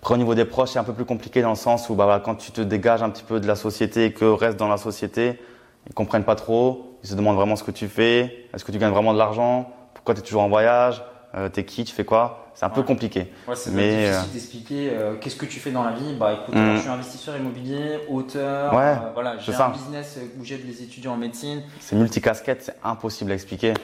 Après, 0.00 0.14
au 0.14 0.16
niveau 0.16 0.34
des 0.34 0.46
proches, 0.46 0.70
c'est 0.70 0.78
un 0.78 0.84
peu 0.84 0.94
plus 0.94 1.04
compliqué 1.04 1.42
dans 1.42 1.50
le 1.50 1.54
sens 1.56 1.90
où 1.90 1.94
bah, 1.94 2.22
quand 2.24 2.34
tu 2.36 2.52
te 2.52 2.60
dégages 2.62 3.02
un 3.02 3.10
petit 3.10 3.22
peu 3.22 3.38
de 3.38 3.46
la 3.46 3.54
société 3.54 4.06
et 4.06 4.12
que 4.12 4.24
restent 4.24 4.58
dans 4.58 4.68
la 4.68 4.78
société, 4.78 5.38
ils 5.86 5.92
comprennent 5.94 6.24
pas 6.24 6.36
trop. 6.36 6.96
Ils 7.04 7.10
se 7.10 7.14
demandent 7.14 7.36
vraiment 7.36 7.56
ce 7.56 7.64
que 7.64 7.70
tu 7.70 7.86
fais. 7.88 8.46
Est-ce 8.54 8.64
que 8.64 8.72
tu 8.72 8.78
gagnes 8.78 8.92
vraiment 8.92 9.12
de 9.12 9.18
l'argent 9.18 9.70
Pourquoi 9.94 10.14
tu 10.14 10.20
es 10.20 10.22
toujours 10.22 10.42
en 10.42 10.48
voyage 10.48 11.02
euh, 11.34 11.48
T'es 11.50 11.64
qui 11.64 11.84
Tu 11.84 11.94
fais 11.94 12.04
quoi 12.06 12.50
C'est 12.54 12.64
un 12.64 12.70
peu 12.70 12.82
compliqué. 12.82 13.30
Ouais, 13.46 13.54
c'est 13.54 13.70
Mais, 13.72 13.90
difficile 14.06 14.14
euh, 14.14 14.32
d'expliquer 14.32 14.90
euh, 14.90 15.14
qu'est-ce 15.20 15.36
que 15.36 15.44
tu 15.46 15.60
fais 15.60 15.70
dans 15.70 15.84
la 15.84 15.92
vie. 15.92 16.14
Bah 16.18 16.32
écoute, 16.32 16.54
Mm. 16.54 16.76
je 16.76 16.80
suis 16.80 16.88
investisseur 16.90 17.36
immobilier, 17.36 17.98
auteur, 18.08 18.72
Ouais, 18.72 18.80
euh, 18.80 19.10
voilà, 19.12 19.36
j'ai 19.38 19.52
un 19.54 19.68
business 19.68 20.18
où 20.40 20.44
j'aide 20.44 20.66
les 20.66 20.82
étudiants 20.82 21.12
en 21.12 21.16
médecine. 21.18 21.62
C'est 21.78 21.94
multicasquette, 21.96 22.62
c'est 22.62 22.76
impossible 22.84 23.30
à 23.32 23.34
expliquer. 23.34 23.74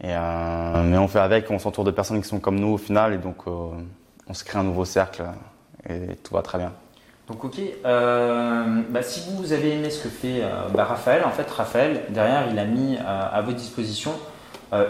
Et, 0.00 0.06
euh, 0.06 0.82
mais 0.84 0.98
on 0.98 1.08
fait 1.08 1.18
avec, 1.18 1.50
on 1.50 1.58
s'entoure 1.58 1.82
de 1.84 1.90
personnes 1.90 2.22
qui 2.22 2.28
sont 2.28 2.38
comme 2.38 2.60
nous 2.60 2.68
au 2.74 2.78
final, 2.78 3.12
et 3.12 3.18
donc 3.18 3.38
on 4.28 4.34
se 4.34 4.44
crée 4.44 4.58
un 4.58 4.64
nouveau 4.64 4.84
cercle 4.84 5.24
et 5.88 6.16
tout 6.22 6.34
va 6.34 6.42
très 6.42 6.58
bien. 6.58 6.72
Donc 7.28 7.44
ok, 7.44 7.60
euh, 7.84 8.82
bah, 8.88 9.02
si 9.02 9.22
vous 9.36 9.52
avez 9.52 9.74
aimé 9.74 9.90
ce 9.90 10.02
que 10.02 10.08
fait 10.08 10.40
euh, 10.40 10.68
bah, 10.74 10.84
Raphaël, 10.84 11.24
en 11.24 11.30
fait 11.30 11.48
Raphaël 11.50 12.04
derrière 12.08 12.46
il 12.50 12.58
a 12.58 12.64
mis 12.64 12.96
euh, 12.96 13.00
à 13.04 13.42
votre 13.42 13.58
disposition 13.58 14.12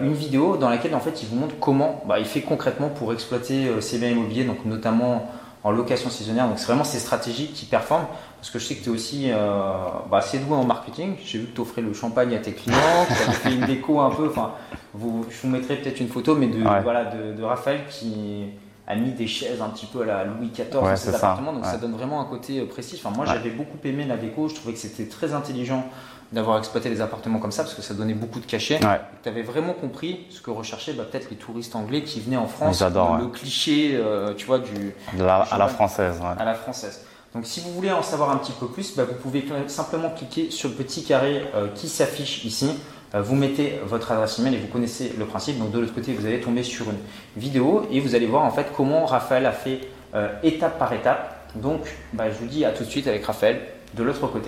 une 0.00 0.14
vidéo 0.14 0.56
dans 0.56 0.68
laquelle 0.68 0.92
en 0.96 1.00
fait 1.00 1.22
il 1.22 1.28
vous 1.28 1.36
montre 1.36 1.54
comment 1.60 2.02
bah, 2.08 2.18
il 2.18 2.24
fait 2.24 2.40
concrètement 2.40 2.88
pour 2.88 3.12
exploiter 3.12 3.80
ses 3.80 3.98
biens 3.98 4.08
immobiliers, 4.08 4.42
donc 4.42 4.64
notamment 4.64 5.30
en 5.62 5.70
location 5.70 6.10
saisonnière. 6.10 6.48
Donc 6.48 6.58
c'est 6.58 6.66
vraiment 6.66 6.82
ces 6.82 6.98
stratégies 6.98 7.52
qui 7.52 7.64
performent 7.64 8.06
parce 8.40 8.50
que 8.50 8.58
je 8.58 8.64
sais 8.64 8.74
que 8.74 8.82
tu 8.82 8.88
es 8.88 8.92
aussi 8.92 9.30
assez 10.10 10.38
doué 10.40 10.56
en 10.56 10.64
marketing. 10.64 11.14
J'ai 11.24 11.38
vu 11.38 11.46
que 11.46 11.54
tu 11.54 11.60
offrais 11.60 11.82
le 11.82 11.92
champagne 11.92 12.34
à 12.34 12.40
tes 12.40 12.54
clients, 12.54 13.06
tu 13.06 13.12
as 13.12 13.32
fait 13.34 13.54
une 13.54 13.66
déco 13.66 14.00
un 14.00 14.10
peu. 14.10 14.26
Enfin, 14.28 14.50
vous, 14.94 15.24
je 15.30 15.40
vous 15.42 15.48
mettrai 15.48 15.76
peut-être 15.76 16.00
une 16.00 16.08
photo, 16.08 16.34
mais 16.34 16.48
de, 16.48 16.60
voilà, 16.82 17.04
de, 17.04 17.34
de 17.34 17.42
Raphaël 17.44 17.82
qui 17.88 18.46
a 18.88 18.96
mis 18.96 19.12
des 19.12 19.26
chaises 19.26 19.60
un 19.60 19.68
petit 19.68 19.86
peu 19.86 20.02
à 20.02 20.06
la 20.06 20.24
Louis 20.24 20.48
XIV 20.48 20.70
dans 20.72 20.96
ses 20.96 21.14
appartements, 21.14 21.52
donc 21.52 21.66
ça 21.66 21.76
donne 21.76 21.92
vraiment 21.92 22.20
un 22.20 22.24
côté 22.24 22.58
euh, 22.58 22.66
précis. 22.66 23.00
Enfin, 23.02 23.14
moi, 23.14 23.26
j'avais 23.26 23.50
beaucoup 23.50 23.76
aimé 23.84 24.06
la 24.06 24.16
déco, 24.16 24.48
je 24.48 24.54
trouvais 24.54 24.72
que 24.72 24.78
c'était 24.78 25.06
très 25.06 25.34
intelligent 25.34 25.84
d'avoir 26.32 26.58
exploité 26.58 26.90
les 26.90 27.00
appartements 27.00 27.38
comme 27.38 27.52
ça 27.52 27.62
parce 27.62 27.74
que 27.74 27.80
ça 27.80 27.94
donnait 27.94 28.14
beaucoup 28.14 28.40
de 28.40 28.46
cachets. 28.46 28.80
Tu 29.22 29.28
avais 29.28 29.42
vraiment 29.42 29.72
compris 29.72 30.26
ce 30.30 30.40
que 30.40 30.50
recherchaient 30.50 30.92
bah, 30.92 31.04
peut-être 31.10 31.30
les 31.30 31.36
touristes 31.36 31.76
anglais 31.76 32.02
qui 32.02 32.20
venaient 32.20 32.36
en 32.36 32.46
France. 32.46 32.82
Le, 32.82 33.24
le 33.24 33.26
cliché, 33.30 33.92
euh, 33.94 34.34
tu 34.34 34.46
vois, 34.46 34.58
du. 34.58 34.94
à 35.18 35.58
la 35.58 35.68
française. 35.68 36.20
À 36.38 36.44
la 36.44 36.54
française. 36.54 37.04
Donc 37.34 37.44
si 37.44 37.60
vous 37.60 37.72
voulez 37.72 37.92
en 37.92 38.02
savoir 38.02 38.30
un 38.30 38.38
petit 38.38 38.52
peu 38.52 38.68
plus, 38.68 38.96
bah, 38.96 39.04
vous 39.04 39.14
pouvez 39.14 39.44
simplement 39.66 40.10
cliquer 40.10 40.50
sur 40.50 40.70
le 40.70 40.74
petit 40.74 41.04
carré 41.04 41.42
euh, 41.54 41.68
qui 41.74 41.88
s'affiche 41.88 42.44
ici. 42.44 42.70
Euh, 43.14 43.22
vous 43.22 43.34
mettez 43.34 43.80
votre 43.84 44.12
adresse 44.12 44.38
email 44.38 44.54
et 44.54 44.58
vous 44.58 44.66
connaissez 44.66 45.14
le 45.18 45.24
principe. 45.24 45.58
Donc 45.58 45.70
de 45.70 45.78
l'autre 45.78 45.94
côté, 45.94 46.12
vous 46.12 46.26
allez 46.26 46.40
tomber 46.40 46.62
sur 46.62 46.86
une 46.90 46.98
vidéo 47.36 47.86
et 47.90 48.00
vous 48.00 48.14
allez 48.14 48.26
voir 48.26 48.44
en 48.44 48.50
fait 48.50 48.66
comment 48.76 49.06
Raphaël 49.06 49.46
a 49.46 49.52
fait 49.52 49.80
euh, 50.14 50.28
étape 50.42 50.78
par 50.78 50.92
étape. 50.92 51.50
Donc 51.54 51.80
bah, 52.12 52.30
je 52.30 52.38
vous 52.38 52.46
dis 52.46 52.64
à 52.64 52.70
tout 52.70 52.84
de 52.84 52.88
suite 52.88 53.06
avec 53.06 53.24
Raphaël 53.24 53.60
de 53.94 54.02
l'autre 54.02 54.26
côté. 54.26 54.46